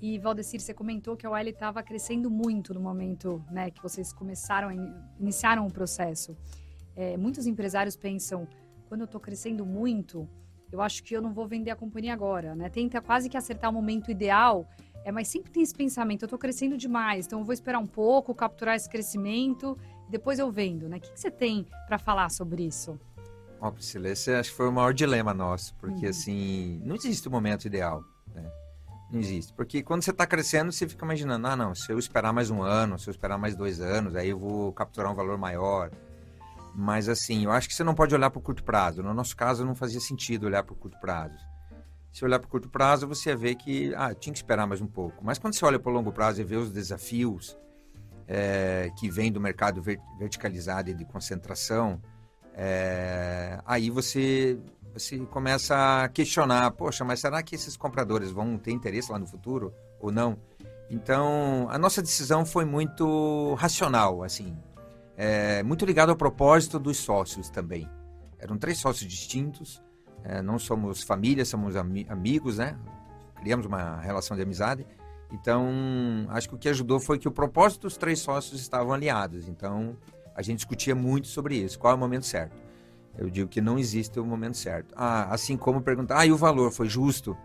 E 0.00 0.18
Valdecir, 0.18 0.60
você 0.60 0.72
comentou 0.72 1.16
que 1.16 1.26
a 1.26 1.30
OL 1.30 1.38
estava 1.40 1.82
crescendo 1.82 2.30
muito 2.30 2.72
no 2.72 2.80
momento 2.80 3.44
né, 3.50 3.70
que 3.70 3.82
vocês 3.82 4.12
começaram, 4.12 4.70
iniciaram 5.18 5.66
o 5.66 5.70
processo. 5.70 6.36
É, 6.96 7.16
muitos 7.16 7.46
empresários 7.46 7.96
pensam, 7.96 8.48
quando 8.88 9.02
eu 9.02 9.04
estou 9.04 9.20
crescendo 9.20 9.64
muito, 9.66 10.26
eu 10.72 10.80
acho 10.80 11.02
que 11.02 11.14
eu 11.14 11.20
não 11.20 11.32
vou 11.32 11.46
vender 11.46 11.70
a 11.70 11.76
companhia 11.76 12.12
agora, 12.12 12.54
né? 12.54 12.68
Tenta 12.68 13.00
quase 13.00 13.28
que 13.28 13.36
acertar 13.36 13.70
o 13.70 13.72
momento 13.72 14.10
ideal, 14.10 14.68
é, 15.04 15.12
mas 15.12 15.28
sempre 15.28 15.50
tem 15.50 15.62
esse 15.62 15.74
pensamento, 15.74 16.22
eu 16.22 16.26
estou 16.26 16.38
crescendo 16.38 16.76
demais, 16.76 17.26
então 17.26 17.40
eu 17.40 17.44
vou 17.44 17.52
esperar 17.52 17.78
um 17.78 17.86
pouco, 17.86 18.34
capturar 18.34 18.76
esse 18.76 18.88
crescimento, 18.88 19.76
depois 20.08 20.38
eu 20.38 20.50
vendo, 20.50 20.88
né? 20.88 20.96
O 20.96 21.00
que, 21.00 21.12
que 21.12 21.20
você 21.20 21.30
tem 21.30 21.66
para 21.86 21.98
falar 21.98 22.30
sobre 22.30 22.62
isso? 22.62 22.98
Ó, 23.60 23.68
oh, 23.68 23.72
Priscila, 23.72 24.08
esse 24.08 24.32
acho 24.32 24.50
que 24.50 24.56
foi 24.56 24.68
o 24.68 24.72
maior 24.72 24.94
dilema 24.94 25.34
nosso, 25.34 25.74
porque 25.74 26.06
uhum. 26.06 26.10
assim, 26.10 26.80
não 26.82 26.94
existe 26.94 27.28
o 27.28 27.30
momento 27.30 27.66
ideal, 27.66 28.02
né? 28.34 28.50
Não 29.12 29.20
existe. 29.20 29.52
Porque 29.52 29.82
quando 29.82 30.02
você 30.02 30.12
está 30.12 30.26
crescendo, 30.26 30.72
você 30.72 30.88
fica 30.88 31.04
imaginando, 31.04 31.46
ah, 31.46 31.56
não, 31.56 31.74
se 31.74 31.92
eu 31.92 31.98
esperar 31.98 32.32
mais 32.32 32.48
um 32.48 32.62
ano, 32.62 32.98
se 32.98 33.08
eu 33.08 33.10
esperar 33.10 33.36
mais 33.36 33.54
dois 33.54 33.80
anos, 33.80 34.16
aí 34.16 34.30
eu 34.30 34.38
vou 34.38 34.72
capturar 34.72 35.12
um 35.12 35.14
valor 35.14 35.36
maior. 35.36 35.90
Mas 36.74 37.08
assim, 37.08 37.44
eu 37.44 37.50
acho 37.50 37.68
que 37.68 37.74
você 37.74 37.84
não 37.84 37.94
pode 37.94 38.14
olhar 38.14 38.30
para 38.30 38.38
o 38.38 38.42
curto 38.42 38.62
prazo. 38.64 39.02
No 39.02 39.12
nosso 39.12 39.36
caso, 39.36 39.64
não 39.64 39.74
fazia 39.74 40.00
sentido 40.00 40.46
olhar 40.46 40.62
para 40.62 40.72
o 40.72 40.76
curto 40.76 40.98
prazo. 41.00 41.36
Se 42.12 42.24
olhar 42.24 42.38
para 42.38 42.46
o 42.46 42.50
curto 42.50 42.68
prazo, 42.68 43.06
você 43.06 43.30
ia 43.30 43.36
ver 43.36 43.56
que, 43.56 43.92
ah, 43.94 44.14
tinha 44.14 44.32
que 44.32 44.38
esperar 44.38 44.66
mais 44.66 44.80
um 44.80 44.86
pouco. 44.86 45.22
Mas 45.24 45.38
quando 45.38 45.54
você 45.54 45.64
olha 45.64 45.78
para 45.78 45.90
o 45.90 45.94
longo 45.94 46.12
prazo 46.12 46.40
e 46.40 46.44
vê 46.44 46.56
os 46.56 46.70
desafios 46.70 47.58
é, 48.26 48.90
que 48.96 49.10
vêm 49.10 49.30
do 49.30 49.40
mercado 49.40 49.82
verticalizado 50.18 50.90
e 50.90 50.94
de 50.94 51.04
concentração, 51.04 52.00
é, 52.54 53.58
aí 53.64 53.90
você, 53.90 54.58
você 54.92 55.18
começa 55.18 56.04
a 56.04 56.08
questionar, 56.08 56.70
poxa, 56.72 57.04
mas 57.04 57.20
será 57.20 57.42
que 57.42 57.54
esses 57.54 57.76
compradores 57.76 58.30
vão 58.30 58.58
ter 58.58 58.72
interesse 58.72 59.10
lá 59.10 59.18
no 59.18 59.26
futuro 59.26 59.72
ou 60.00 60.10
não? 60.10 60.38
Então, 60.90 61.68
a 61.70 61.78
nossa 61.78 62.02
decisão 62.02 62.44
foi 62.44 62.64
muito 62.64 63.54
racional, 63.54 64.24
assim, 64.24 64.56
é, 65.16 65.62
muito 65.62 65.84
ligado 65.84 66.10
ao 66.10 66.16
propósito 66.16 66.78
dos 66.78 66.96
sócios 66.96 67.48
também. 67.48 67.88
Eram 68.38 68.58
três 68.58 68.78
sócios 68.78 69.08
distintos, 69.08 69.80
é, 70.24 70.42
não 70.42 70.58
somos 70.58 71.02
família, 71.02 71.44
somos 71.44 71.76
ami 71.76 72.06
amigos, 72.08 72.58
né? 72.58 72.76
Criamos 73.36 73.66
uma 73.66 74.00
relação 74.00 74.36
de 74.36 74.42
amizade. 74.42 74.86
Então, 75.32 76.26
acho 76.30 76.48
que 76.48 76.54
o 76.54 76.58
que 76.58 76.68
ajudou 76.68 76.98
foi 76.98 77.18
que 77.18 77.28
o 77.28 77.30
propósito 77.30 77.82
dos 77.82 77.96
três 77.96 78.18
sócios 78.18 78.60
estavam 78.60 78.92
alinhados. 78.92 79.48
Então, 79.48 79.96
a 80.40 80.42
gente 80.42 80.56
discutia 80.56 80.94
muito 80.94 81.28
sobre 81.28 81.56
isso, 81.56 81.78
qual 81.78 81.92
é 81.92 81.96
o 81.96 81.98
momento 81.98 82.24
certo. 82.24 82.56
Eu 83.16 83.28
digo 83.28 83.48
que 83.48 83.60
não 83.60 83.78
existe 83.78 84.18
o 84.18 84.24
momento 84.24 84.56
certo. 84.56 84.94
Ah, 84.96 85.32
assim 85.32 85.56
como 85.56 85.82
perguntar, 85.82 86.18
ah, 86.18 86.26
e 86.26 86.32
o 86.32 86.36
valor 86.36 86.72
foi 86.72 86.88
justo? 86.88 87.36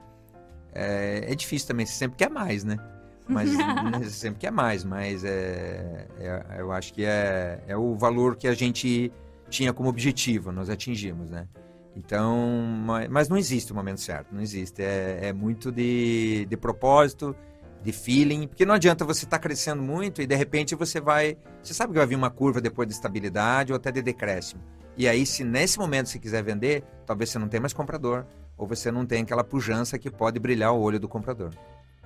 É, 0.73 1.25
é 1.27 1.35
difícil 1.35 1.67
também, 1.67 1.85
você 1.85 1.93
sempre 1.93 2.17
quer 2.17 2.29
mais, 2.29 2.63
né? 2.63 2.77
Mas 3.27 3.51
né, 3.53 3.99
você 3.99 4.11
sempre 4.11 4.39
quer 4.39 4.51
mais, 4.51 4.85
mas 4.85 5.25
é, 5.25 6.07
é, 6.17 6.55
eu 6.59 6.71
acho 6.71 6.93
que 6.93 7.03
é, 7.03 7.61
é 7.67 7.75
o 7.75 7.95
valor 7.95 8.37
que 8.37 8.47
a 8.47 8.53
gente 8.53 9.11
tinha 9.49 9.73
como 9.73 9.89
objetivo, 9.89 10.51
nós 10.51 10.69
atingimos, 10.69 11.29
né? 11.29 11.47
Então, 11.97 12.37
mas, 12.85 13.09
mas 13.09 13.29
não 13.29 13.37
existe 13.37 13.71
o 13.73 13.75
momento 13.75 13.99
certo, 13.99 14.33
não 14.33 14.41
existe. 14.41 14.81
É, 14.81 15.27
é 15.27 15.33
muito 15.33 15.71
de, 15.71 16.45
de 16.49 16.57
propósito, 16.57 17.35
de 17.85 17.91
feeling, 17.91 18.47
porque 18.47 18.65
não 18.65 18.73
adianta 18.73 19.05
você 19.05 19.25
estar 19.25 19.37
tá 19.37 19.43
crescendo 19.43 19.81
muito 19.81 20.19
e 20.19 20.25
de 20.25 20.35
repente 20.35 20.73
você 20.73 20.99
vai. 20.99 21.37
Você 21.61 21.71
sabe 21.71 21.93
que 21.93 21.99
vai 21.99 22.07
vir 22.07 22.15
uma 22.15 22.31
curva 22.31 22.59
depois 22.59 22.87
de 22.87 22.95
estabilidade 22.95 23.71
ou 23.71 23.77
até 23.77 23.91
de 23.91 24.01
decréscimo. 24.01 24.61
E 24.97 25.07
aí, 25.07 25.23
se 25.23 25.43
nesse 25.43 25.77
momento 25.77 26.09
você 26.09 26.17
quiser 26.17 26.43
vender, 26.43 26.83
talvez 27.05 27.29
você 27.29 27.37
não 27.37 27.47
tenha 27.47 27.61
mais 27.61 27.73
comprador, 27.73 28.25
ou 28.57 28.65
você 28.65 28.91
não 28.91 29.05
tenha 29.05 29.21
aquela 29.21 29.43
pujança 29.43 29.99
que 29.99 30.09
pode 30.09 30.39
brilhar 30.39 30.73
o 30.73 30.81
olho 30.81 30.99
do 30.99 31.07
comprador. 31.07 31.51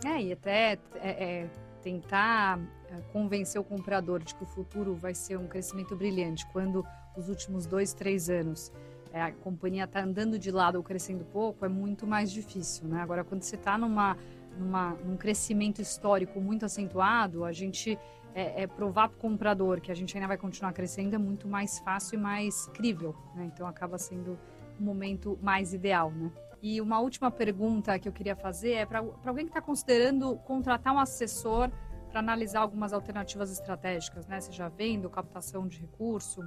É, 0.04 0.22
e 0.22 0.34
até 0.34 0.78
é, 0.96 1.10
é, 1.10 1.50
tentar 1.82 2.60
é, 2.90 2.96
convencer 3.14 3.62
o 3.62 3.64
comprador 3.64 4.22
de 4.22 4.36
que 4.36 4.44
o 4.44 4.48
futuro 4.48 4.96
vai 4.96 5.14
ser 5.14 5.38
um 5.38 5.48
crescimento 5.48 5.96
brilhante, 5.96 6.46
quando 6.52 6.86
os 7.16 7.30
últimos 7.30 7.66
dois, 7.66 7.94
três 7.94 8.30
anos 8.30 8.72
é, 9.14 9.22
a 9.22 9.32
companhia 9.32 9.86
está 9.86 10.02
andando 10.02 10.38
de 10.38 10.52
lado 10.52 10.76
ou 10.76 10.84
crescendo 10.84 11.24
pouco, 11.26 11.66
é 11.66 11.70
muito 11.70 12.06
mais 12.06 12.32
difícil, 12.32 12.88
né? 12.88 13.02
Agora, 13.02 13.24
quando 13.24 13.44
você 13.44 13.56
está 13.56 13.78
numa 13.78 14.18
numa, 14.60 14.92
num 14.96 15.18
crescimento 15.18 15.82
histórico 15.82 16.40
muito 16.40 16.66
acentuado, 16.66 17.46
a 17.46 17.52
gente 17.52 17.98
é, 18.36 18.64
é 18.64 18.68
provar 18.68 19.10
para 19.10 19.18
o 19.18 19.20
comprador 19.20 19.82
que 19.82 19.92
a 19.92 19.96
gente 19.96 20.16
ainda 20.16 20.28
vai 20.28 20.38
continuar 20.38 20.74
crescendo 20.74 21.16
é 21.16 21.18
muito 21.18 21.48
mais 21.48 21.80
fácil 21.80 22.20
e 22.20 22.22
mais 22.22 22.68
crível. 22.68 23.16
Né? 23.36 23.50
Então 23.54 23.66
acaba 23.66 23.98
sendo 23.98 24.38
o 24.80 24.84
momento 24.84 25.38
mais 25.42 25.74
ideal, 25.74 26.12
né? 26.12 26.32
E 26.62 26.82
uma 26.82 27.00
última 27.00 27.32
pergunta 27.32 27.98
que 27.98 28.08
eu 28.08 28.12
queria 28.12 28.36
fazer 28.36 28.74
é 28.74 28.86
para 28.86 29.00
alguém 29.26 29.46
que 29.46 29.52
está 29.52 29.62
considerando 29.62 30.36
contratar 30.40 30.94
um 30.94 31.00
assessor 31.00 31.72
para 32.10 32.20
analisar 32.20 32.60
algumas 32.60 32.92
alternativas 32.92 33.50
estratégicas, 33.50 34.28
né? 34.28 34.42
Seja 34.42 34.68
vendo, 34.68 35.10
captação 35.10 35.68
de 35.68 35.80
recurso. 35.80 36.42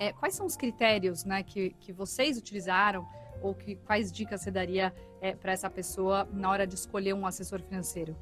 É, 0.00 0.12
quais 0.12 0.34
são 0.34 0.46
os 0.46 0.56
critérios 0.56 1.24
né, 1.24 1.42
que, 1.42 1.70
que 1.80 1.92
vocês 1.92 2.38
utilizaram 2.38 3.06
ou 3.40 3.54
que, 3.54 3.76
quais 3.76 4.10
dicas 4.12 4.40
você 4.40 4.50
daria 4.50 4.92
é, 5.20 5.34
para 5.34 5.52
essa 5.52 5.70
pessoa 5.70 6.28
na 6.32 6.50
hora 6.50 6.66
de 6.66 6.74
escolher 6.74 7.14
um 7.14 7.26
assessor 7.26 7.60
financeiro? 7.62 8.16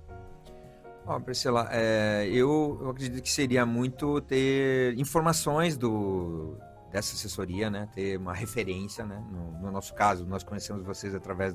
Oh, 1.06 1.18
Priscila, 1.20 1.68
é, 1.72 2.28
eu, 2.30 2.78
eu 2.82 2.90
acredito 2.90 3.22
que 3.22 3.30
seria 3.30 3.64
muito 3.64 4.20
ter 4.20 4.98
informações 4.98 5.76
do, 5.76 6.58
dessa 6.90 7.14
assessoria, 7.14 7.70
né? 7.70 7.88
Ter 7.94 8.18
uma 8.18 8.34
referência, 8.34 9.06
né? 9.06 9.24
No, 9.30 9.52
no 9.62 9.70
nosso 9.70 9.94
caso, 9.94 10.26
nós 10.26 10.42
conhecemos 10.42 10.84
vocês 10.84 11.14
através 11.14 11.54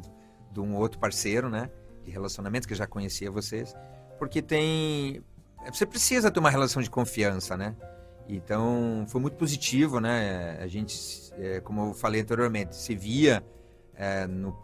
de, 0.52 0.60
um 0.60 0.76
outro 0.76 0.99
parceiro, 0.99 1.49
né? 1.49 1.69
De 2.04 2.10
relacionamento 2.10 2.67
que 2.67 2.73
já 2.73 2.88
conhecia 2.88 3.30
vocês, 3.30 3.76
porque 4.17 4.41
tem, 4.41 5.23
você 5.71 5.86
precisa 5.86 6.32
ter 6.32 6.39
uma 6.39 6.49
relação 6.49 6.82
de 6.82 6.89
confiança, 6.89 7.56
né? 7.56 7.76
Então 8.28 9.06
foi 9.08 9.20
muito 9.20 9.36
positivo, 9.36 10.00
né? 10.00 10.58
A 10.62 10.68
gente, 10.68 10.96
é, 11.38 11.60
como 11.60 11.90
eu 11.90 11.94
falei 11.94 12.22
anteriormente, 12.22 12.76
se 12.76 12.96
via 12.96 13.44
é, 13.96 14.26
no, 14.26 14.58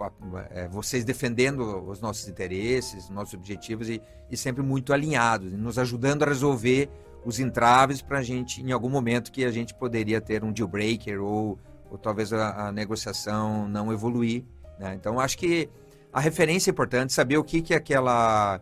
é, 0.51 0.67
vocês 0.67 1.03
defendendo 1.03 1.87
os 1.87 2.01
nossos 2.01 2.27
interesses, 2.27 3.09
nossos 3.09 3.33
objetivos 3.33 3.89
e, 3.89 4.01
e 4.29 4.37
sempre 4.37 4.63
muito 4.63 4.93
alinhados, 4.93 5.51
nos 5.51 5.77
ajudando 5.77 6.23
a 6.23 6.27
resolver 6.27 6.89
os 7.23 7.39
entraves 7.39 8.01
para 8.01 8.19
a 8.19 8.23
gente, 8.23 8.61
em 8.61 8.71
algum 8.71 8.89
momento, 8.89 9.31
que 9.31 9.43
a 9.43 9.51
gente 9.51 9.73
poderia 9.73 10.21
ter 10.21 10.43
um 10.43 10.51
deal 10.51 10.67
breaker 10.67 11.21
ou, 11.21 11.59
ou 11.91 11.97
talvez 11.97 12.31
a, 12.33 12.67
a 12.67 12.71
negociação 12.71 13.67
não 13.67 13.91
evoluir. 13.91 14.43
Né? 14.79 14.95
Então, 14.95 15.19
acho 15.19 15.37
que 15.37 15.69
a 16.11 16.19
referência 16.19 16.69
é 16.69 16.71
importante, 16.71 17.13
saber 17.13 17.37
o 17.37 17.43
que, 17.43 17.61
que 17.61 17.73
aquela, 17.73 18.61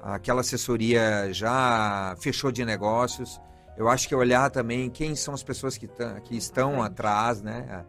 aquela 0.00 0.40
assessoria 0.40 1.32
já 1.32 2.16
fechou 2.20 2.50
de 2.50 2.64
negócios. 2.64 3.40
Eu 3.76 3.88
acho 3.88 4.08
que 4.08 4.14
olhar 4.14 4.50
também 4.50 4.88
quem 4.88 5.14
são 5.14 5.34
as 5.34 5.42
pessoas 5.42 5.76
que, 5.76 5.88
que 6.24 6.36
estão 6.36 6.82
atrás, 6.82 7.42
né? 7.42 7.84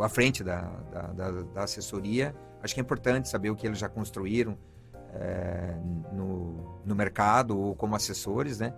à 0.00 0.08
frente 0.08 0.44
da, 0.44 0.62
da, 0.92 1.02
da, 1.02 1.30
da, 1.30 1.62
assessoria. 1.64 2.34
Acho 2.62 2.74
que 2.74 2.80
é 2.80 2.82
importante 2.82 3.28
saber 3.28 3.50
o 3.50 3.56
que 3.56 3.66
eles 3.66 3.78
já 3.78 3.88
construíram 3.88 4.56
é, 5.14 5.74
no, 6.12 6.80
no 6.84 6.94
mercado 6.94 7.58
ou 7.58 7.74
como 7.74 7.96
assessores, 7.96 8.58
né? 8.58 8.74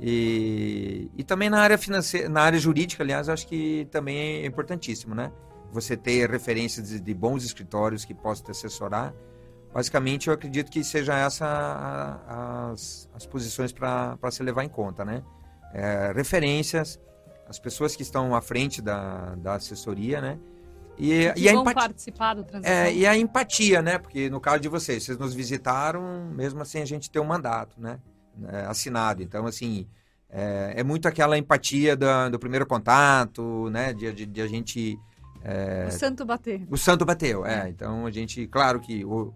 E, 0.00 1.10
e 1.16 1.24
também 1.24 1.50
na 1.50 1.60
área 1.60 1.76
financeira, 1.76 2.28
na 2.28 2.42
área 2.42 2.58
jurídica, 2.58 3.02
aliás, 3.02 3.28
acho 3.28 3.46
que 3.46 3.86
também 3.90 4.42
é 4.42 4.46
importantíssimo, 4.46 5.14
né? 5.14 5.32
Você 5.72 5.96
ter 5.96 6.30
referências 6.30 6.88
de, 6.88 7.00
de 7.00 7.14
bons 7.14 7.44
escritórios 7.44 8.04
que 8.04 8.14
possam 8.14 8.46
te 8.46 8.50
assessorar. 8.52 9.12
Basicamente, 9.72 10.28
eu 10.28 10.34
acredito 10.34 10.70
que 10.70 10.82
seja 10.82 11.14
essa 11.18 12.70
as, 12.72 13.08
as 13.12 13.26
posições 13.26 13.72
para 13.72 14.16
se 14.30 14.42
levar 14.42 14.64
em 14.64 14.68
conta, 14.68 15.04
né? 15.04 15.22
É, 15.72 16.12
referências, 16.14 16.98
as 17.48 17.58
pessoas 17.58 17.96
que 17.96 18.02
estão 18.02 18.34
à 18.34 18.40
frente 18.40 18.82
da, 18.82 19.34
da 19.36 19.54
assessoria, 19.54 20.20
né? 20.20 20.38
E, 20.98 21.32
que 21.32 21.40
e 21.42 21.48
a 21.48 21.52
empatia. 21.52 22.14
É, 22.62 22.92
e 22.92 23.06
a 23.06 23.16
empatia, 23.16 23.80
né? 23.80 23.98
Porque 23.98 24.28
no 24.28 24.40
caso 24.40 24.60
de 24.60 24.68
vocês, 24.68 25.04
vocês 25.04 25.16
nos 25.16 25.32
visitaram, 25.32 26.28
mesmo 26.34 26.60
assim 26.60 26.80
a 26.80 26.84
gente 26.84 27.10
tem 27.10 27.22
um 27.22 27.24
mandato, 27.24 27.80
né? 27.80 28.00
É, 28.48 28.66
assinado. 28.66 29.22
Então, 29.22 29.46
assim, 29.46 29.86
é, 30.28 30.74
é, 30.76 30.82
muito 30.82 31.06
aquela 31.06 31.38
empatia 31.38 31.96
do, 31.96 32.30
do 32.30 32.38
primeiro 32.38 32.66
contato, 32.66 33.70
né? 33.70 33.92
De, 33.92 34.12
de, 34.12 34.26
de 34.26 34.42
a 34.42 34.46
gente. 34.46 34.98
É, 35.42 35.86
o 35.88 35.92
santo 35.92 36.24
bater. 36.24 36.66
O 36.68 36.76
santo 36.76 37.04
bateu, 37.04 37.46
é. 37.46 37.68
Então 37.68 38.04
a 38.04 38.10
gente, 38.10 38.46
claro 38.48 38.80
que 38.80 39.04
o, 39.04 39.32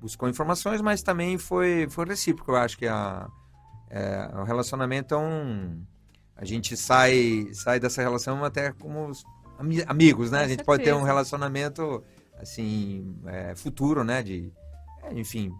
buscou 0.00 0.28
informações, 0.28 0.82
mas 0.82 1.02
também 1.02 1.38
foi, 1.38 1.86
foi 1.88 2.04
recíproco. 2.06 2.50
Eu 2.50 2.56
acho 2.56 2.76
que 2.76 2.86
a, 2.86 3.28
é, 3.94 4.28
o 4.40 4.42
relacionamento 4.42 5.14
é 5.14 5.18
um. 5.18 5.80
A 6.36 6.44
gente 6.44 6.76
sai, 6.76 7.46
sai 7.52 7.78
dessa 7.78 8.02
relação 8.02 8.44
até 8.44 8.72
como 8.72 9.12
amigos, 9.86 10.32
né? 10.32 10.38
Com 10.38 10.44
a 10.44 10.48
gente 10.48 10.56
certeza. 10.56 10.66
pode 10.66 10.82
ter 10.82 10.92
um 10.92 11.04
relacionamento 11.04 12.02
assim 12.36 13.16
é, 13.24 13.54
futuro, 13.54 14.02
né? 14.02 14.20
De, 14.20 14.52
enfim, 15.12 15.52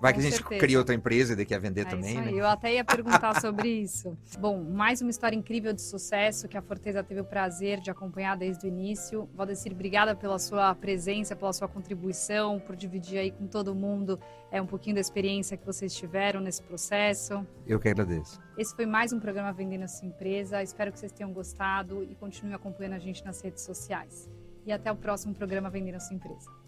Vai 0.00 0.12
que 0.12 0.18
a 0.18 0.22
gente 0.22 0.36
certeza. 0.36 0.60
cria 0.60 0.78
outra 0.78 0.94
empresa 0.94 1.32
e 1.32 1.36
daqui 1.36 1.54
a 1.54 1.58
vender 1.58 1.82
é 1.82 1.84
também, 1.84 2.20
né? 2.20 2.30
Eu 2.32 2.46
até 2.46 2.74
ia 2.74 2.84
perguntar 2.84 3.40
sobre 3.40 3.68
isso. 3.68 4.16
Bom, 4.38 4.62
mais 4.62 5.00
uma 5.00 5.10
história 5.10 5.34
incrível 5.34 5.72
de 5.72 5.80
sucesso 5.80 6.46
que 6.48 6.56
a 6.56 6.62
Forteza 6.62 7.02
teve 7.02 7.20
o 7.20 7.24
prazer 7.24 7.80
de 7.80 7.90
acompanhar 7.90 8.36
desde 8.36 8.66
o 8.66 8.68
início. 8.68 9.28
Valdecir, 9.34 9.72
obrigada 9.72 10.14
pela 10.14 10.38
sua 10.38 10.74
presença, 10.74 11.34
pela 11.34 11.52
sua 11.52 11.66
contribuição, 11.66 12.60
por 12.60 12.76
dividir 12.76 13.18
aí 13.18 13.30
com 13.30 13.46
todo 13.46 13.74
mundo 13.74 14.20
é, 14.50 14.60
um 14.60 14.66
pouquinho 14.66 14.94
da 14.94 15.00
experiência 15.00 15.56
que 15.56 15.64
vocês 15.64 15.94
tiveram 15.94 16.40
nesse 16.40 16.62
processo. 16.62 17.46
Eu 17.66 17.80
que 17.80 17.88
agradeço. 17.88 18.40
Esse 18.58 18.74
foi 18.76 18.86
mais 18.86 19.12
um 19.12 19.20
programa 19.20 19.52
Vendendo 19.52 19.84
a 19.84 19.88
Sua 19.88 20.06
Empresa. 20.06 20.62
Espero 20.62 20.92
que 20.92 20.98
vocês 20.98 21.12
tenham 21.12 21.32
gostado 21.32 22.04
e 22.04 22.14
continuem 22.14 22.54
acompanhando 22.54 22.94
a 22.94 22.98
gente 22.98 23.24
nas 23.24 23.40
redes 23.40 23.62
sociais. 23.62 24.28
E 24.66 24.72
até 24.72 24.90
o 24.92 24.96
próximo 24.96 25.34
programa 25.34 25.70
Vendendo 25.70 25.96
a 25.96 26.00
Sua 26.00 26.14
Empresa. 26.16 26.65